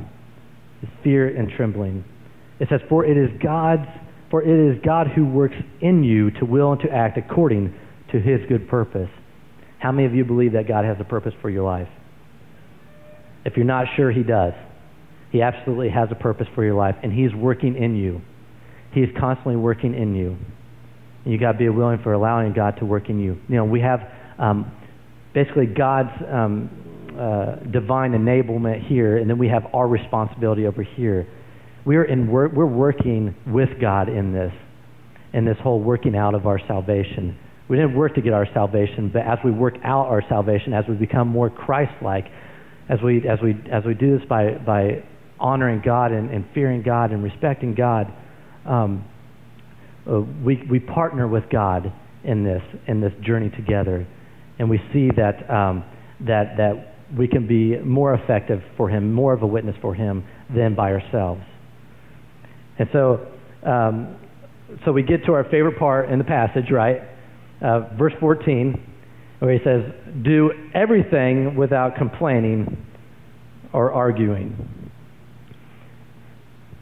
It's 0.82 0.92
fear 1.02 1.28
and 1.28 1.50
trembling. 1.56 2.04
It 2.60 2.68
says, 2.70 2.80
For 2.88 3.04
it 3.04 3.16
is 3.16 3.30
God's 3.42 3.88
for 4.34 4.42
it 4.42 4.48
is 4.48 4.82
God 4.84 5.06
who 5.14 5.24
works 5.24 5.54
in 5.80 6.02
you 6.02 6.32
to 6.40 6.44
will 6.44 6.72
and 6.72 6.80
to 6.80 6.90
act 6.90 7.16
according 7.16 7.72
to 8.10 8.18
his 8.18 8.40
good 8.48 8.68
purpose. 8.68 9.08
How 9.78 9.92
many 9.92 10.06
of 10.08 10.14
you 10.14 10.24
believe 10.24 10.54
that 10.54 10.66
God 10.66 10.84
has 10.84 10.96
a 10.98 11.04
purpose 11.04 11.34
for 11.40 11.48
your 11.48 11.62
life? 11.62 11.86
If 13.44 13.56
you're 13.56 13.64
not 13.64 13.86
sure, 13.96 14.10
he 14.10 14.24
does. 14.24 14.54
He 15.30 15.40
absolutely 15.40 15.90
has 15.90 16.08
a 16.10 16.16
purpose 16.16 16.48
for 16.54 16.64
your 16.64 16.74
life, 16.74 16.96
and 17.02 17.12
he's 17.12 17.32
working 17.32 17.76
in 17.76 17.94
you. 17.94 18.22
He 18.94 19.00
is 19.00 19.10
constantly 19.18 19.56
working 19.56 19.94
in 19.94 20.14
you. 20.14 20.36
And 21.24 21.32
you 21.32 21.38
got 21.38 21.52
to 21.52 21.58
be 21.58 21.68
willing 21.68 21.98
for 22.02 22.12
allowing 22.12 22.52
God 22.52 22.76
to 22.78 22.84
work 22.84 23.10
in 23.10 23.18
you. 23.18 23.36
You 23.48 23.56
know, 23.56 23.64
we 23.64 23.80
have 23.80 24.00
um, 24.38 24.70
basically 25.32 25.66
God's 25.66 26.10
um, 26.30 26.70
uh, 27.18 27.56
divine 27.70 28.12
enablement 28.12 28.86
here, 28.86 29.18
and 29.18 29.28
then 29.28 29.38
we 29.38 29.48
have 29.48 29.66
our 29.74 29.88
responsibility 29.88 30.66
over 30.66 30.82
here. 30.82 31.26
We're 31.84 32.04
in 32.04 32.30
we're, 32.30 32.48
we're 32.48 32.66
working 32.66 33.34
with 33.46 33.68
God 33.80 34.08
in 34.08 34.32
this, 34.32 34.52
in 35.32 35.44
this 35.44 35.56
whole 35.62 35.80
working 35.80 36.16
out 36.16 36.34
of 36.34 36.46
our 36.46 36.60
salvation. 36.68 37.38
We 37.68 37.76
didn't 37.76 37.96
work 37.96 38.14
to 38.14 38.20
get 38.20 38.32
our 38.32 38.46
salvation, 38.52 39.10
but 39.12 39.22
as 39.22 39.38
we 39.44 39.50
work 39.50 39.74
out 39.84 40.06
our 40.06 40.22
salvation, 40.28 40.72
as 40.72 40.84
we 40.88 40.94
become 40.94 41.28
more 41.28 41.50
Christ-like, 41.50 42.26
as 42.88 42.98
we 43.02 43.26
as 43.26 43.38
we 43.42 43.56
as 43.72 43.82
we 43.86 43.94
do 43.94 44.18
this 44.18 44.28
by 44.28 44.52
by 44.58 45.02
honoring 45.40 45.80
God 45.82 46.12
and, 46.12 46.30
and 46.30 46.44
fearing 46.52 46.82
God 46.82 47.10
and 47.10 47.24
respecting 47.24 47.74
God 47.74 48.12
um, 48.66 49.04
uh, 50.06 50.20
we, 50.20 50.62
we 50.70 50.78
partner 50.78 51.26
with 51.26 51.44
God 51.50 51.92
in 52.24 52.44
this, 52.44 52.62
in 52.86 53.00
this 53.00 53.12
journey 53.22 53.50
together. 53.50 54.06
And 54.58 54.68
we 54.70 54.78
see 54.92 55.10
that, 55.16 55.50
um, 55.50 55.84
that, 56.20 56.56
that 56.56 56.94
we 57.16 57.28
can 57.28 57.46
be 57.46 57.78
more 57.78 58.14
effective 58.14 58.60
for 58.76 58.88
Him, 58.88 59.12
more 59.12 59.32
of 59.32 59.42
a 59.42 59.46
witness 59.46 59.76
for 59.80 59.94
Him 59.94 60.24
than 60.54 60.74
by 60.74 60.92
ourselves. 60.92 61.42
And 62.78 62.88
so, 62.92 63.26
um, 63.64 64.16
so 64.84 64.92
we 64.92 65.02
get 65.02 65.24
to 65.26 65.32
our 65.32 65.44
favorite 65.44 65.78
part 65.78 66.10
in 66.10 66.18
the 66.18 66.24
passage, 66.24 66.70
right? 66.70 67.02
Uh, 67.62 67.94
verse 67.96 68.12
14, 68.20 68.92
where 69.38 69.52
he 69.52 69.58
says, 69.64 69.82
Do 70.22 70.50
everything 70.74 71.56
without 71.56 71.96
complaining 71.96 72.84
or 73.72 73.92
arguing. 73.92 74.90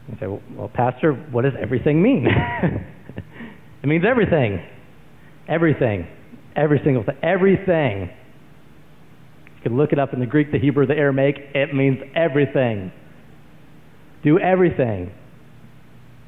You 0.07 0.17
say, 0.19 0.27
well, 0.27 0.69
Pastor, 0.73 1.13
what 1.13 1.43
does 1.43 1.53
everything 1.59 2.01
mean? 2.01 2.27
it 3.83 3.87
means 3.87 4.03
everything. 4.09 4.65
Everything. 5.47 6.07
Every 6.55 6.81
single 6.83 7.03
thing. 7.03 7.15
Everything. 7.23 8.09
You 9.55 9.61
can 9.63 9.77
look 9.77 9.93
it 9.93 9.99
up 9.99 10.13
in 10.13 10.19
the 10.19 10.25
Greek, 10.25 10.51
the 10.51 10.59
Hebrew, 10.59 10.85
the 10.85 10.93
Aramaic. 10.93 11.35
It 11.55 11.73
means 11.73 11.99
everything. 12.15 12.91
Do 14.23 14.39
everything. 14.39 15.11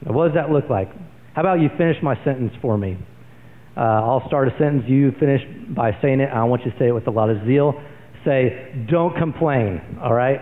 Now, 0.06 0.14
what 0.14 0.28
does 0.28 0.36
that 0.36 0.52
look 0.52 0.70
like? 0.70 0.90
How 1.34 1.42
about 1.42 1.60
you 1.60 1.70
finish 1.78 1.98
my 2.02 2.16
sentence 2.24 2.54
for 2.62 2.78
me? 2.78 2.98
Uh, 3.76 3.82
I'll 3.82 4.24
start 4.28 4.48
a 4.48 4.52
sentence. 4.52 4.84
You 4.88 5.12
finish 5.20 5.42
by 5.76 5.92
saying 6.02 6.22
it. 6.22 6.30
I 6.34 6.46
want 6.46 6.64
you 6.64 6.72
to 6.72 6.80
say 6.80 6.88
it 6.88 6.92
with 6.94 7.08
a 7.08 7.12
lot 7.12 7.30
of 7.30 7.46
zeal. 7.46 7.74
Say, 8.24 8.88
don't 8.90 9.16
complain, 9.18 10.00
all 10.02 10.14
right? 10.14 10.40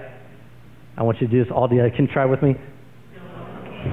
I 0.96 1.04
want 1.04 1.20
you 1.20 1.28
to 1.28 1.34
do 1.34 1.44
this 1.44 1.52
all 1.54 1.68
together. 1.68 1.90
Can 1.90 2.06
you 2.06 2.14
try 2.14 2.26
with 2.26 2.44
me? 2.44 2.54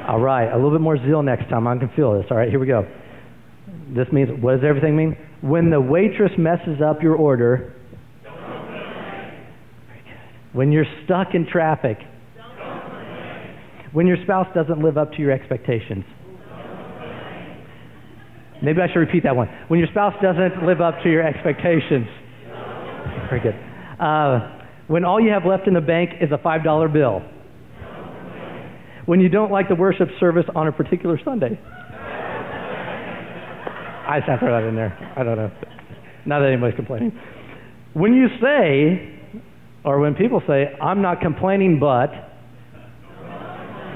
All 0.07 0.21
right, 0.21 0.51
a 0.51 0.55
little 0.55 0.71
bit 0.71 0.81
more 0.81 0.97
zeal 0.97 1.23
next 1.23 1.49
time. 1.51 1.67
I 1.67 1.77
can 1.77 1.91
feel 1.97 2.17
this. 2.17 2.27
All 2.31 2.37
right, 2.37 2.49
here 2.49 2.61
we 2.61 2.67
go. 2.67 2.87
This 3.95 4.07
means, 4.13 4.31
what 4.41 4.55
does 4.55 4.65
everything 4.65 4.97
mean? 4.97 5.17
When 5.41 5.71
the 5.71 5.81
waitress 5.81 6.31
messes 6.39 6.81
up 6.81 7.03
your 7.03 7.17
order, 7.17 7.75
when 10.53 10.71
you're 10.71 10.87
stuck 11.05 11.35
in 11.35 11.47
traffic, 11.47 11.99
when 13.93 14.07
your 14.07 14.17
spouse 14.23 14.47
doesn't 14.55 14.81
live 14.81 14.97
up 14.97 15.13
to 15.13 15.19
your 15.19 15.33
expectations. 15.33 16.05
Maybe 18.63 18.81
I 18.81 18.87
should 18.89 19.01
repeat 19.01 19.25
that 19.25 19.35
one. 19.35 19.49
When 19.69 19.81
your 19.81 19.89
spouse 19.89 20.15
doesn't 20.23 20.65
live 20.65 20.81
up 20.81 21.03
to 21.03 21.11
your 21.11 21.27
expectations. 21.27 22.07
Very 23.29 23.41
good. 23.41 23.55
Uh, 23.99 24.59
when 24.87 25.05
all 25.05 25.21
you 25.21 25.31
have 25.31 25.47
left 25.47 25.67
in 25.67 25.75
the 25.75 25.81
bank 25.81 26.11
is 26.21 26.31
a 26.31 26.39
$5 26.39 26.93
bill 26.93 27.23
when 29.11 29.19
you 29.19 29.29
don't 29.29 29.51
like 29.51 29.69
the 29.69 29.75
worship 29.75 30.07
service 30.21 30.45
on 30.55 30.69
a 30.69 30.73
particular 30.73 31.19
Sunday. 31.25 31.59
I 34.07 34.19
just 34.21 34.31
have 34.31 34.39
to 34.39 34.47
throw 34.47 34.61
that 34.61 34.69
in 34.69 34.77
there. 34.77 34.97
I 35.17 35.25
don't 35.25 35.37
know. 35.37 35.51
Not 36.27 36.39
that 36.39 36.47
anybody's 36.47 36.77
complaining. 36.77 37.19
When 37.93 38.15
you 38.15 38.29
say, 38.41 39.19
or 39.85 39.99
when 39.99 40.15
people 40.15 40.41
say, 40.47 40.77
I'm 40.81 41.03
not 41.03 41.21
complaining, 41.21 41.81
but, 41.81 42.13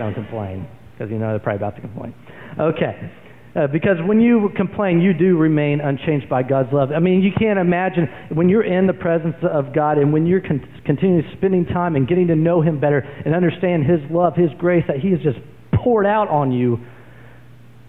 don't 0.00 0.14
complain 0.14 0.66
because 0.90 1.12
you 1.12 1.18
know 1.20 1.28
they're 1.28 1.38
probably 1.38 1.58
about 1.58 1.76
to 1.76 1.80
complain. 1.80 2.12
Okay. 2.58 3.12
Uh, 3.54 3.68
because 3.68 3.98
when 4.04 4.20
you 4.20 4.50
complain, 4.56 5.00
you 5.00 5.14
do 5.14 5.36
remain 5.36 5.80
unchanged 5.80 6.28
by 6.28 6.42
God's 6.42 6.72
love. 6.72 6.90
I 6.90 6.98
mean, 6.98 7.22
you 7.22 7.30
can't 7.38 7.58
imagine 7.58 8.08
when 8.32 8.48
you're 8.48 8.64
in 8.64 8.88
the 8.88 8.92
presence 8.92 9.36
of 9.42 9.72
God 9.72 9.96
and 9.96 10.12
when 10.12 10.26
you're 10.26 10.40
con- 10.40 10.66
continuing 10.84 11.22
spending 11.36 11.64
time 11.64 11.94
and 11.94 12.08
getting 12.08 12.26
to 12.28 12.34
know 12.34 12.62
Him 12.62 12.80
better 12.80 12.98
and 12.98 13.32
understand 13.32 13.84
His 13.84 14.00
love, 14.10 14.34
His 14.34 14.50
grace 14.58 14.84
that 14.88 14.98
He 14.98 15.12
has 15.12 15.20
just 15.20 15.38
poured 15.72 16.04
out 16.04 16.28
on 16.28 16.50
you. 16.50 16.78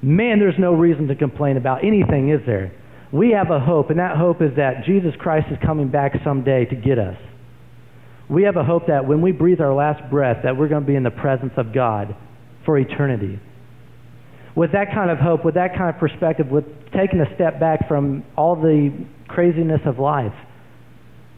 Man, 0.03 0.37
there's 0.37 0.59
no 0.59 0.73
reason 0.73 1.07
to 1.07 1.15
complain 1.15 1.57
about 1.57 1.83
anything, 1.83 2.29
is 2.29 2.41
there? 2.45 2.71
We 3.11 3.31
have 3.31 3.49
a 3.49 3.59
hope, 3.59 3.89
and 3.89 3.97
that 3.97 4.17
hope 4.17 4.43
is 4.43 4.55
that 4.57 4.83
Jesus 4.85 5.13
Christ 5.17 5.47
is 5.49 5.57
coming 5.65 5.89
back 5.89 6.13
someday 6.23 6.65
to 6.65 6.75
get 6.75 6.99
us. 6.99 7.17
We 8.29 8.43
have 8.43 8.55
a 8.55 8.63
hope 8.63 8.87
that 8.87 9.07
when 9.07 9.21
we 9.21 9.31
breathe 9.31 9.61
our 9.61 9.73
last 9.73 10.11
breath, 10.11 10.43
that 10.43 10.57
we're 10.57 10.67
going 10.67 10.83
to 10.83 10.87
be 10.87 10.95
in 10.95 11.03
the 11.03 11.11
presence 11.11 11.53
of 11.57 11.73
God 11.73 12.15
for 12.65 12.77
eternity 12.77 13.39
with 14.55 14.71
that 14.71 14.93
kind 14.93 15.11
of 15.11 15.17
hope, 15.17 15.43
with 15.43 15.55
that 15.55 15.75
kind 15.77 15.93
of 15.93 15.99
perspective, 15.99 16.47
with 16.47 16.65
taking 16.95 17.19
a 17.19 17.35
step 17.35 17.59
back 17.59 17.87
from 17.87 18.23
all 18.37 18.55
the 18.55 19.05
craziness 19.27 19.81
of 19.85 19.99
life, 19.99 20.33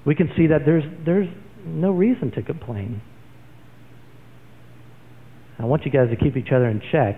we 0.06 0.16
can 0.16 0.30
see 0.38 0.48
that 0.48 0.62
there's, 0.66 0.84
there's 1.06 1.28
no 1.66 1.92
reason 1.92 2.32
to 2.32 2.42
complain. 2.42 3.02
I 5.60 5.66
want 5.66 5.84
you 5.86 5.92
guys 5.92 6.10
to 6.12 6.16
keep 6.16 6.38
each 6.38 6.52
other 6.54 6.68
in 6.68 6.82
check 6.92 7.18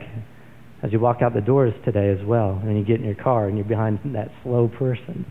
as 0.81 0.93
you 0.93 0.99
walk 0.99 1.21
out 1.21 1.33
the 1.33 1.41
doors 1.41 1.73
today 1.83 2.09
as 2.09 2.25
well, 2.25 2.59
and 2.63 2.77
you 2.77 2.85
get 2.85 3.01
in 3.01 3.05
your 3.05 3.21
car 3.21 3.47
and 3.47 3.57
you're 3.57 3.67
behind 3.67 3.99
that 4.15 4.29
slow 4.43 4.69
person. 4.69 5.25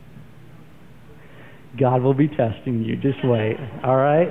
God 1.81 2.03
will 2.03 2.15
be 2.15 2.29
testing 2.29 2.83
you. 2.85 2.97
Just 2.97 3.19
wait. 3.25 3.57
All 3.83 3.97
right? 3.97 4.29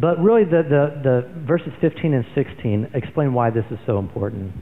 But 0.00 0.20
really, 0.20 0.44
the, 0.44 0.62
the, 0.62 1.00
the 1.02 1.44
verses 1.44 1.72
15 1.80 2.14
and 2.14 2.24
16 2.34 2.90
explain 2.94 3.34
why 3.34 3.50
this 3.50 3.64
is 3.70 3.78
so 3.84 3.98
important. 3.98 4.52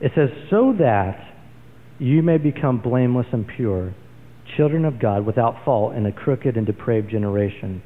It 0.00 0.12
says, 0.14 0.28
So 0.48 0.74
that 0.78 1.18
you 1.98 2.22
may 2.22 2.38
become 2.38 2.80
blameless 2.80 3.26
and 3.32 3.46
pure, 3.56 3.92
children 4.56 4.84
of 4.84 5.00
God 5.00 5.26
without 5.26 5.64
fault 5.64 5.96
in 5.96 6.06
a 6.06 6.12
crooked 6.12 6.56
and 6.56 6.64
depraved 6.64 7.10
generation, 7.10 7.82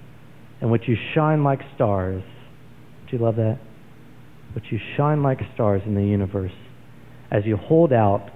in 0.60 0.70
which 0.70 0.82
you 0.86 0.96
shine 1.14 1.42
like 1.42 1.60
stars. 1.74 2.22
Do 3.10 3.16
you 3.16 3.22
love 3.22 3.36
that? 3.36 3.58
Which 4.54 4.64
you 4.70 4.78
shine 4.96 5.22
like 5.22 5.38
stars 5.54 5.80
in 5.86 5.94
the 5.94 6.04
universe, 6.04 6.52
as 7.30 7.44
you 7.46 7.56
hold 7.56 7.94
out 7.94 8.28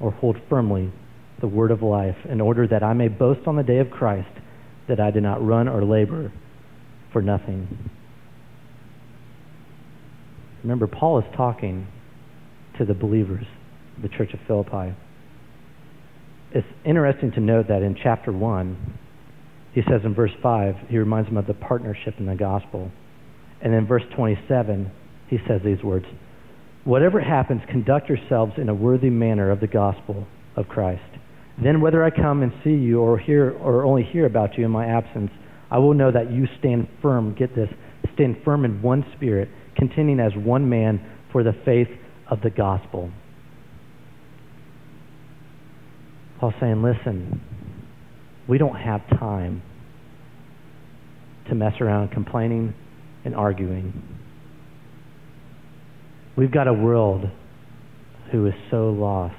or 0.00 0.10
hold 0.10 0.36
firmly 0.50 0.92
the 1.40 1.46
word 1.46 1.70
of 1.70 1.82
life, 1.82 2.16
in 2.28 2.42
order 2.42 2.66
that 2.66 2.82
I 2.82 2.92
may 2.92 3.08
boast 3.08 3.46
on 3.46 3.56
the 3.56 3.62
day 3.62 3.78
of 3.78 3.90
Christ 3.90 4.28
that 4.88 5.00
I 5.00 5.10
did 5.10 5.22
not 5.22 5.44
run 5.44 5.68
or 5.68 5.84
labor 5.84 6.32
for 7.12 7.22
nothing. 7.22 7.90
Remember, 10.62 10.86
Paul 10.86 11.18
is 11.20 11.24
talking 11.36 11.86
to 12.78 12.84
the 12.84 12.94
believers, 12.94 13.44
the 14.02 14.08
church 14.08 14.32
of 14.34 14.40
Philippi. 14.46 14.94
It's 16.52 16.66
interesting 16.84 17.32
to 17.32 17.40
note 17.40 17.68
that 17.68 17.82
in 17.82 17.96
chapter 18.02 18.32
1, 18.32 18.98
he 19.72 19.82
says 19.82 20.00
in 20.04 20.14
verse 20.14 20.32
5, 20.42 20.74
he 20.88 20.98
reminds 20.98 21.28
them 21.28 21.36
of 21.36 21.46
the 21.46 21.54
partnership 21.54 22.14
in 22.18 22.26
the 22.26 22.34
gospel. 22.34 22.90
And 23.60 23.74
in 23.74 23.86
verse 23.86 24.02
27, 24.16 24.90
he 25.28 25.38
says 25.46 25.60
these 25.64 25.82
words 25.82 26.06
Whatever 26.84 27.20
happens, 27.20 27.60
conduct 27.68 28.08
yourselves 28.08 28.52
in 28.56 28.68
a 28.68 28.74
worthy 28.74 29.10
manner 29.10 29.50
of 29.50 29.60
the 29.60 29.66
gospel 29.66 30.26
of 30.56 30.68
Christ. 30.68 31.02
Then, 31.62 31.80
whether 31.80 32.02
I 32.04 32.10
come 32.10 32.42
and 32.42 32.52
see 32.64 32.70
you 32.70 33.00
or 33.00 33.18
hear 33.18 33.50
or 33.50 33.84
only 33.84 34.04
hear 34.04 34.26
about 34.26 34.56
you 34.56 34.64
in 34.64 34.70
my 34.70 34.86
absence, 34.86 35.30
I 35.70 35.78
will 35.78 35.94
know 35.94 36.10
that 36.10 36.30
you 36.30 36.46
stand 36.58 36.88
firm, 37.02 37.34
get 37.34 37.54
this, 37.54 37.68
stand 38.14 38.36
firm 38.44 38.64
in 38.64 38.80
one 38.80 39.04
spirit, 39.16 39.48
contending 39.76 40.18
as 40.18 40.32
one 40.34 40.68
man 40.68 41.00
for 41.30 41.42
the 41.42 41.52
faith 41.64 41.88
of 42.30 42.40
the 42.40 42.50
gospel. 42.50 43.10
Paul's 46.40 46.54
saying, 46.60 46.82
listen, 46.82 47.40
we 48.48 48.58
don't 48.58 48.76
have 48.76 49.00
time 49.18 49.62
to 51.48 51.54
mess 51.54 51.74
around 51.80 52.10
complaining 52.10 52.74
and 53.24 53.34
arguing. 53.34 53.92
We've 56.36 56.52
got 56.52 56.68
a 56.68 56.72
world 56.72 57.24
who 58.30 58.46
is 58.46 58.54
so 58.70 58.90
lost, 58.90 59.34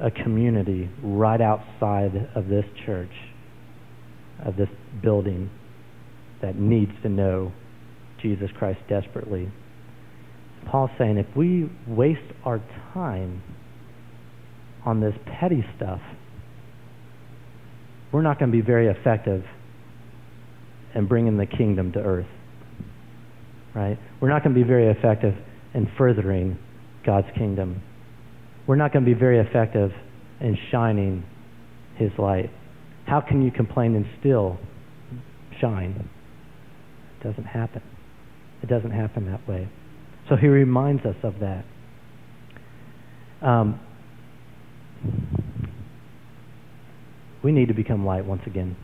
a 0.00 0.10
community 0.10 0.88
right 1.02 1.40
outside 1.40 2.30
of 2.34 2.48
this 2.48 2.64
church 2.84 3.10
of 4.44 4.56
this 4.56 4.68
building 5.02 5.50
that 6.42 6.56
needs 6.56 6.92
to 7.02 7.08
know 7.08 7.52
Jesus 8.20 8.50
Christ 8.58 8.80
desperately. 8.88 9.50
Paul's 10.70 10.90
saying 10.98 11.18
if 11.18 11.36
we 11.36 11.70
waste 11.86 12.20
our 12.44 12.60
time 12.92 13.42
on 14.84 15.00
this 15.00 15.14
petty 15.40 15.64
stuff, 15.76 16.00
we're 18.12 18.22
not 18.22 18.38
going 18.38 18.50
to 18.50 18.56
be 18.56 18.64
very 18.64 18.88
effective 18.88 19.44
in 20.94 21.06
bringing 21.06 21.36
the 21.36 21.46
kingdom 21.46 21.92
to 21.92 21.98
earth. 21.98 22.26
Right? 23.74 23.98
We're 24.20 24.30
not 24.30 24.42
going 24.42 24.54
to 24.54 24.60
be 24.60 24.66
very 24.66 24.88
effective 24.88 25.34
in 25.74 25.88
furthering 25.98 26.58
God's 27.04 27.26
kingdom. 27.36 27.82
We're 28.66 28.76
not 28.76 28.92
going 28.92 29.04
to 29.04 29.14
be 29.14 29.18
very 29.18 29.38
effective 29.38 29.90
in 30.40 30.56
shining 30.72 31.24
his 31.96 32.10
light. 32.18 32.50
How 33.06 33.20
can 33.20 33.42
you 33.42 33.50
complain 33.50 33.94
and 33.94 34.04
still 34.20 34.58
shine? 35.60 36.08
It 37.20 37.24
doesn't 37.24 37.44
happen. 37.44 37.82
It 38.62 38.68
doesn't 38.68 38.90
happen 38.90 39.26
that 39.30 39.46
way. 39.48 39.68
So 40.28 40.36
he 40.36 40.48
reminds 40.48 41.04
us 41.04 41.16
of 41.22 41.34
that. 41.40 41.64
Um, 43.42 43.80
we 47.44 47.52
need 47.52 47.68
to 47.68 47.74
become 47.74 48.04
light 48.04 48.24
once 48.24 48.42
again. 48.46 48.76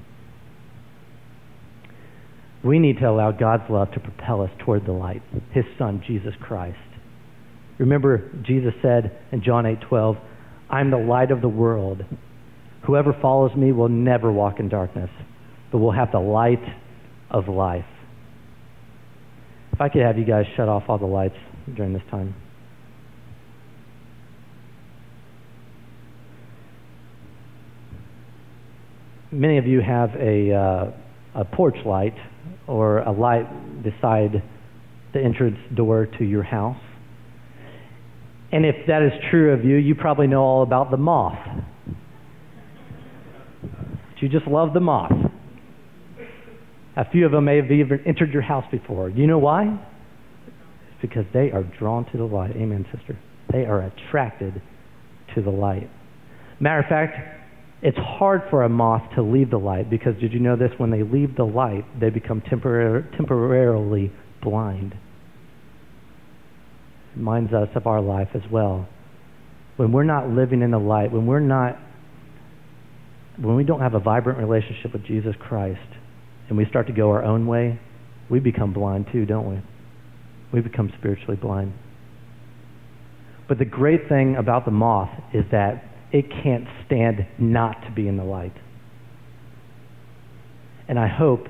We 2.65 2.79
need 2.79 2.99
to 2.99 3.09
allow 3.09 3.33
God's 3.33 3.65
love 3.69 3.91
to 3.93 4.01
propel 4.01 4.43
us 4.43 4.51
toward 4.65 4.87
the 4.87 4.93
light, 4.93 5.23
his 5.51 5.65
son 5.79 6.03
Jesus 6.07 6.35
Christ. 6.41 6.79
Remember 7.79 8.31
Jesus 8.47 8.73
said 8.81 9.19
in 9.33 9.43
John 9.43 9.67
8:12, 9.67 10.17
"I'm 10.71 10.91
the 10.91 10.99
light 10.99 11.33
of 11.33 11.41
the 11.41 11.49
world. 11.49 12.05
Whoever 12.87 13.17
follows 13.23 13.53
me 13.57 13.73
will 13.73 13.89
never 13.89 14.33
walk 14.33 14.59
in 14.59 14.69
darkness, 14.69 15.11
but 15.71 15.79
will 15.79 15.93
have 15.93 16.11
the 16.11 16.19
light 16.19 16.63
of 17.31 17.49
life. 17.49 17.85
If 19.73 19.81
I 19.81 19.89
could 19.89 20.03
have 20.03 20.19
you 20.19 20.25
guys 20.25 20.45
shut 20.57 20.69
off 20.69 20.85
all 20.89 20.99
the 20.99 21.07
lights 21.07 21.37
during 21.75 21.93
this 21.93 22.03
time. 22.11 22.35
Many 29.31 29.57
of 29.59 29.67
you 29.67 29.81
have 29.81 30.11
a, 30.17 30.53
uh, 30.53 31.41
a 31.41 31.45
porch 31.45 31.77
light 31.87 32.15
or 32.67 32.99
a 32.99 33.13
light 33.13 33.83
beside 33.83 34.43
the 35.15 35.21
entrance 35.21 35.57
door 35.75 36.07
to 36.19 36.25
your 36.25 36.43
house. 36.43 36.77
And 38.51 38.67
if 38.67 38.75
that 38.89 39.03
is 39.03 39.13
true 39.31 39.53
of 39.55 39.65
you, 39.65 39.77
you 39.77 39.95
probably 39.95 40.27
know 40.27 40.43
all 40.43 40.63
about 40.63 40.91
the 40.91 40.99
moth 40.99 41.39
you 44.23 44.29
just 44.29 44.47
love 44.47 44.73
the 44.73 44.81
moth. 44.81 45.13
A 46.97 47.11
few 47.11 47.27
of 47.27 47.33
them 47.33 47.47
may 47.47 47.57
have 47.57 47.71
even 47.71 48.01
entered 48.07 48.33
your 48.33 48.43
house 48.43 48.65
before. 48.71 49.11
Do 49.11 49.21
you 49.21 49.27
know 49.27 49.39
why? 49.39 49.79
It's 50.47 51.01
because 51.01 51.25
they 51.33 51.51
are 51.51 51.65
drawn 51.79 52.11
to 52.13 52.19
the 52.19 52.25
light. 52.25 52.51
Amen, 52.51 52.87
sister. 52.95 53.19
They 53.51 53.65
are 53.65 53.83
attracted 53.83 54.61
to 55.35 55.43
the 55.43 55.51
light. 55.51 55.91
Matter 56.61 56.81
of 56.81 56.87
fact, 56.87 57.17
it's 57.83 57.99
hard 57.99 58.43
for 58.51 58.63
a 58.63 58.69
moth 58.69 59.03
to 59.17 59.23
leave 59.23 59.51
the 59.51 59.59
light 59.59 59.91
because 59.91 60.15
did 60.21 60.33
you 60.33 60.39
know 60.39 60.57
this? 60.57 60.71
When 60.77 60.91
they 60.91 61.03
leave 61.03 61.37
the 61.37 61.45
light, 61.45 61.85
they 61.99 62.11
become 62.11 62.43
temporar- 62.43 63.17
temporarily 63.17 64.13
blind. 64.41 64.93
It 64.93 67.19
reminds 67.19 67.53
us 67.53 67.69
of 67.75 67.87
our 67.87 68.01
life 68.01 68.29
as 68.35 68.43
well. 68.51 68.87
When 69.77 69.91
we're 69.91 70.05
not 70.05 70.29
living 70.29 70.63
in 70.63 70.71
the 70.71 70.79
light, 70.79 71.11
when 71.11 71.27
we're 71.27 71.41
not 71.41 71.79
when 73.43 73.57
we 73.57 73.65
don't 73.65 73.81
have 73.81 73.95
a 73.95 74.01
vibrant 74.01 74.39
relationship 74.39 74.93
with 74.93 75.05
Jesus 75.05 75.35
Christ 75.41 75.81
and 76.49 76.57
we 76.57 76.65
start 76.67 76.87
to 76.87 76.93
go 76.93 77.11
our 77.11 77.25
own 77.25 77.47
way, 77.47 77.81
we 78.31 78.39
become 78.39 78.73
blind 78.73 79.07
too, 79.13 79.27
don't 79.27 79.49
we? 79.49 79.61
We 80.53 80.61
become 80.61 80.93
spiritually 80.99 81.37
blind. 81.37 81.73
But 83.49 83.59
the 83.59 83.65
great 83.65 84.09
thing 84.09 84.37
about 84.37 84.65
the 84.65 84.71
moth 84.71 85.11
is 85.35 85.45
that 85.51 85.83
it 86.13 86.27
can't 86.43 86.67
stand 86.87 87.27
not 87.39 87.83
to 87.83 87.91
be 87.91 88.07
in 88.07 88.17
the 88.17 88.25
light. 88.25 88.55
And 90.89 90.99
I 90.99 91.09
hope 91.09 91.47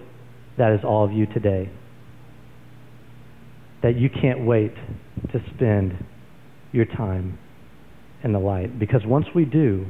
that 0.57 0.73
is 0.73 0.81
all 0.85 1.05
of 1.05 1.13
you 1.13 1.27
today. 1.27 1.71
That 3.83 3.97
you 3.97 4.09
can't 4.09 4.47
wait 4.47 4.75
to 5.33 5.43
spend 5.55 6.05
your 6.73 6.87
time 6.87 7.39
in 8.25 8.33
the 8.33 8.39
light. 8.39 8.79
Because 8.79 9.03
once 9.05 9.27
we 9.35 9.45
do, 9.45 9.87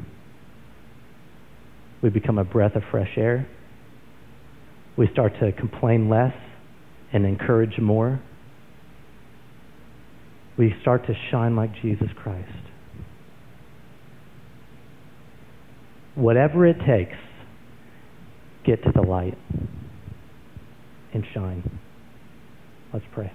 we 2.03 2.11
become 2.11 2.39
a 2.39 2.45
breath 2.45 2.75
of 2.75 2.83
fresh 2.91 3.11
air. 3.17 3.47
We 4.97 5.09
start 5.13 5.33
to 5.41 5.53
complain 5.53 6.09
less 6.09 6.35
and 7.13 7.27
encourage 7.27 7.79
more, 7.79 8.21
we 10.59 10.75
start 10.81 11.07
to 11.07 11.15
shine 11.31 11.57
like 11.57 11.71
Jesus 11.83 12.09
Christ. 12.17 12.49
Whatever 16.15 16.67
it 16.67 16.77
takes, 16.87 17.17
get 18.65 18.83
to 18.85 18.93
the 18.95 19.03
light 19.03 19.37
and 21.15 21.25
shine. 21.35 21.79
Let's 22.93 23.05
pray. 23.13 23.33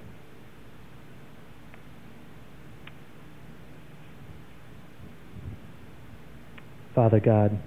Father 6.94 7.20
God, 7.20 7.60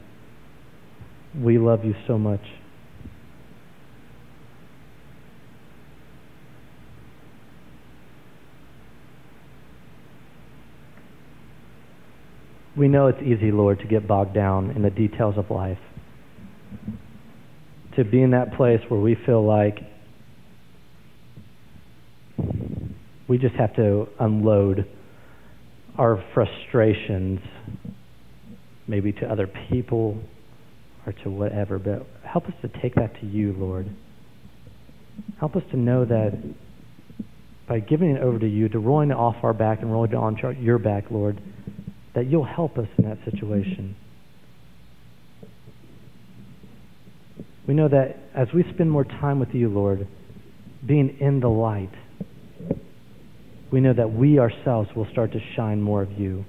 we 1.35 1.59
love 1.59 1.85
you 1.85 1.95
so 2.07 2.19
much. 2.19 2.41
We 12.77 12.89
know 12.89 13.09
it's 13.09 13.21
easy, 13.23 13.53
Lord, 13.53 13.81
to 13.81 13.87
get 13.87 14.09
bogged 14.09 14.35
down 14.35 14.71
in 14.71 14.83
the 14.83 14.91
details 14.91 15.35
of 15.37 15.51
life. 15.51 15.79
To 17.97 18.05
be 18.05 18.23
in 18.23 18.31
that 18.31 18.55
place 18.55 18.81
where 18.89 19.01
we 19.01 19.17
feel 19.27 19.45
like 19.45 19.81
we 23.29 23.39
just 23.39 23.55
have 23.57 23.75
to 23.77 24.09
unload 24.19 24.87
our 25.99 26.25
frustrations 26.33 27.41
maybe 28.89 29.13
to 29.13 29.31
other 29.31 29.49
people 29.69 30.21
or 31.07 31.13
to 31.25 31.31
whatever, 31.31 31.79
but 31.79 32.07
help 32.25 32.47
us 32.47 32.55
to 32.63 32.69
take 32.81 32.95
that 32.95 33.19
to 33.21 33.27
you, 33.27 33.53
Lord. 33.53 33.89
Help 35.39 35.57
us 35.57 35.63
to 35.71 35.77
know 35.77 36.05
that 36.05 36.33
by 37.69 37.81
giving 37.81 38.11
it 38.11 38.23
over 38.23 38.39
to 38.39 38.49
you, 38.49 38.69
to 38.69 38.79
rolling 38.79 39.11
it 39.11 39.17
off 39.17 39.37
our 39.43 39.53
back 39.53 39.81
and 39.81 39.93
rolling 39.93 40.13
it 40.13 40.17
on 40.17 40.37
your 40.61 40.79
back, 40.79 41.05
Lord, 41.11 41.41
that 42.15 42.27
you'll 42.27 42.45
help 42.45 42.79
us 42.79 42.89
in 42.99 43.05
that 43.05 43.19
situation. 43.25 43.97
We 47.67 47.75
know 47.75 47.89
that 47.89 48.17
as 48.35 48.49
we 48.53 48.65
spend 48.75 48.91
more 48.91 49.05
time 49.05 49.39
with 49.39 49.51
you, 49.55 49.69
Lord, 49.69 50.09
being 50.85 51.19
in 51.21 51.41
the 51.41 51.49
light, 51.49 51.93
we 53.71 53.81
know 53.81 53.93
that 53.93 54.13
we 54.13 54.41
ourselves 54.41 54.89
will 54.97 55.07
start 55.13 55.33
to 55.33 55.41
shine 55.55 55.81
more 55.81 56.03
of 56.03 56.11
you. 56.13 56.45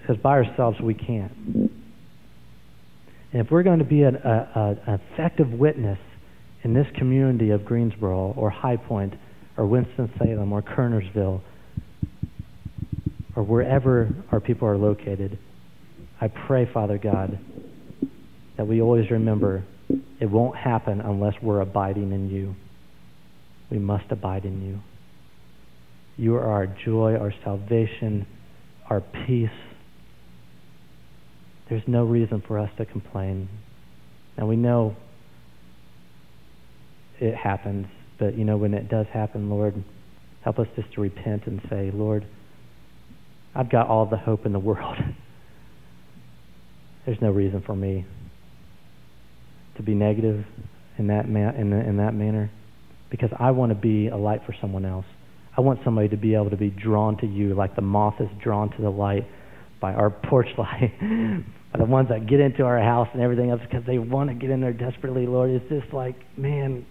Because 0.00 0.18
by 0.22 0.32
ourselves 0.32 0.78
we 0.82 0.92
can't. 0.92 1.67
And 3.32 3.44
if 3.44 3.50
we're 3.50 3.62
going 3.62 3.78
to 3.78 3.84
be 3.84 4.02
an, 4.02 4.16
a, 4.16 4.28
a, 4.86 4.90
an 4.92 5.00
effective 5.12 5.50
witness 5.50 5.98
in 6.64 6.74
this 6.74 6.86
community 6.96 7.50
of 7.50 7.64
Greensboro 7.64 8.32
or 8.36 8.50
High 8.50 8.76
Point 8.76 9.14
or 9.56 9.66
Winston-Salem 9.66 10.52
or 10.52 10.62
Kernersville 10.62 11.40
or 13.36 13.42
wherever 13.42 14.08
our 14.32 14.40
people 14.40 14.66
are 14.66 14.76
located, 14.76 15.38
I 16.20 16.28
pray, 16.28 16.68
Father 16.72 16.98
God, 16.98 17.38
that 18.56 18.66
we 18.66 18.80
always 18.80 19.10
remember 19.10 19.64
it 20.20 20.26
won't 20.26 20.56
happen 20.56 21.00
unless 21.00 21.34
we're 21.40 21.60
abiding 21.60 22.12
in 22.12 22.30
you. 22.30 22.56
We 23.70 23.78
must 23.78 24.10
abide 24.10 24.44
in 24.44 24.62
you. 24.62 24.80
You 26.16 26.34
are 26.34 26.46
our 26.50 26.66
joy, 26.66 27.14
our 27.14 27.32
salvation, 27.44 28.26
our 28.90 29.00
peace, 29.00 29.50
there's 31.68 31.82
no 31.86 32.04
reason 32.04 32.42
for 32.46 32.58
us 32.58 32.70
to 32.78 32.84
complain. 32.84 33.48
And 34.36 34.48
we 34.48 34.56
know 34.56 34.96
it 37.20 37.34
happens, 37.34 37.86
but 38.18 38.36
you 38.36 38.44
know, 38.44 38.56
when 38.56 38.74
it 38.74 38.88
does 38.88 39.06
happen, 39.12 39.50
Lord, 39.50 39.82
help 40.42 40.58
us 40.58 40.66
just 40.76 40.92
to 40.94 41.00
repent 41.00 41.46
and 41.46 41.60
say, 41.68 41.90
Lord, 41.92 42.26
I've 43.54 43.70
got 43.70 43.88
all 43.88 44.06
the 44.06 44.16
hope 44.16 44.46
in 44.46 44.52
the 44.52 44.58
world. 44.58 44.96
There's 47.06 47.20
no 47.20 47.30
reason 47.30 47.62
for 47.64 47.74
me 47.74 48.04
to 49.76 49.82
be 49.82 49.94
negative 49.94 50.44
in 50.98 51.08
that 51.08 51.24
in, 51.24 51.70
the, 51.70 51.88
in 51.88 51.96
that 51.98 52.14
manner 52.14 52.50
because 53.10 53.30
I 53.38 53.52
want 53.52 53.70
to 53.70 53.74
be 53.74 54.08
a 54.08 54.16
light 54.16 54.42
for 54.44 54.54
someone 54.60 54.84
else. 54.84 55.06
I 55.56 55.60
want 55.60 55.80
somebody 55.84 56.08
to 56.10 56.16
be 56.16 56.34
able 56.34 56.50
to 56.50 56.56
be 56.56 56.70
drawn 56.70 57.16
to 57.18 57.26
you 57.26 57.54
like 57.54 57.74
the 57.74 57.82
moth 57.82 58.20
is 58.20 58.28
drawn 58.42 58.70
to 58.70 58.82
the 58.82 58.90
light 58.90 59.26
by 59.80 59.92
our 59.92 60.10
porch 60.28 60.48
light, 60.56 60.92
the 61.76 61.84
ones 61.84 62.08
that 62.08 62.26
get 62.26 62.40
into 62.40 62.64
our 62.64 62.80
house 62.80 63.08
and 63.12 63.22
everything 63.22 63.50
else 63.50 63.60
because 63.60 63.84
they 63.86 63.98
want 63.98 64.30
to 64.30 64.34
get 64.34 64.50
in 64.50 64.60
there 64.60 64.72
desperately, 64.72 65.26
Lord. 65.26 65.50
It's 65.50 65.68
just 65.68 65.92
like, 65.92 66.16
man, 66.36 66.86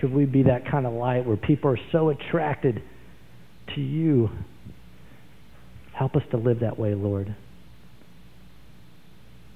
could 0.00 0.12
we 0.12 0.24
be 0.24 0.42
that 0.44 0.68
kind 0.68 0.86
of 0.86 0.92
light 0.92 1.24
where 1.24 1.36
people 1.36 1.70
are 1.70 1.78
so 1.92 2.08
attracted 2.10 2.82
to 3.74 3.80
you? 3.80 4.28
Help 5.94 6.16
us 6.16 6.22
to 6.30 6.36
live 6.36 6.60
that 6.60 6.78
way, 6.78 6.94
Lord. 6.94 7.34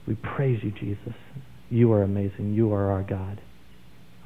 We 0.07 0.15
praise 0.15 0.61
you, 0.63 0.73
Jesus. 0.73 1.15
You 1.71 1.93
are 1.93 2.03
amazing. 2.03 2.55
You 2.55 2.73
are 2.73 2.91
our 2.93 3.03
God, 3.03 3.41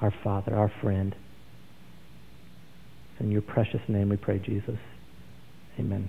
our 0.01 0.13
Father, 0.25 0.55
our 0.55 0.73
friend. 0.83 1.15
In 3.21 3.31
your 3.31 3.43
precious 3.43 3.81
name 3.89 4.09
we 4.09 4.17
pray, 4.17 4.39
Jesus. 4.39 4.79
Amen. 5.79 6.09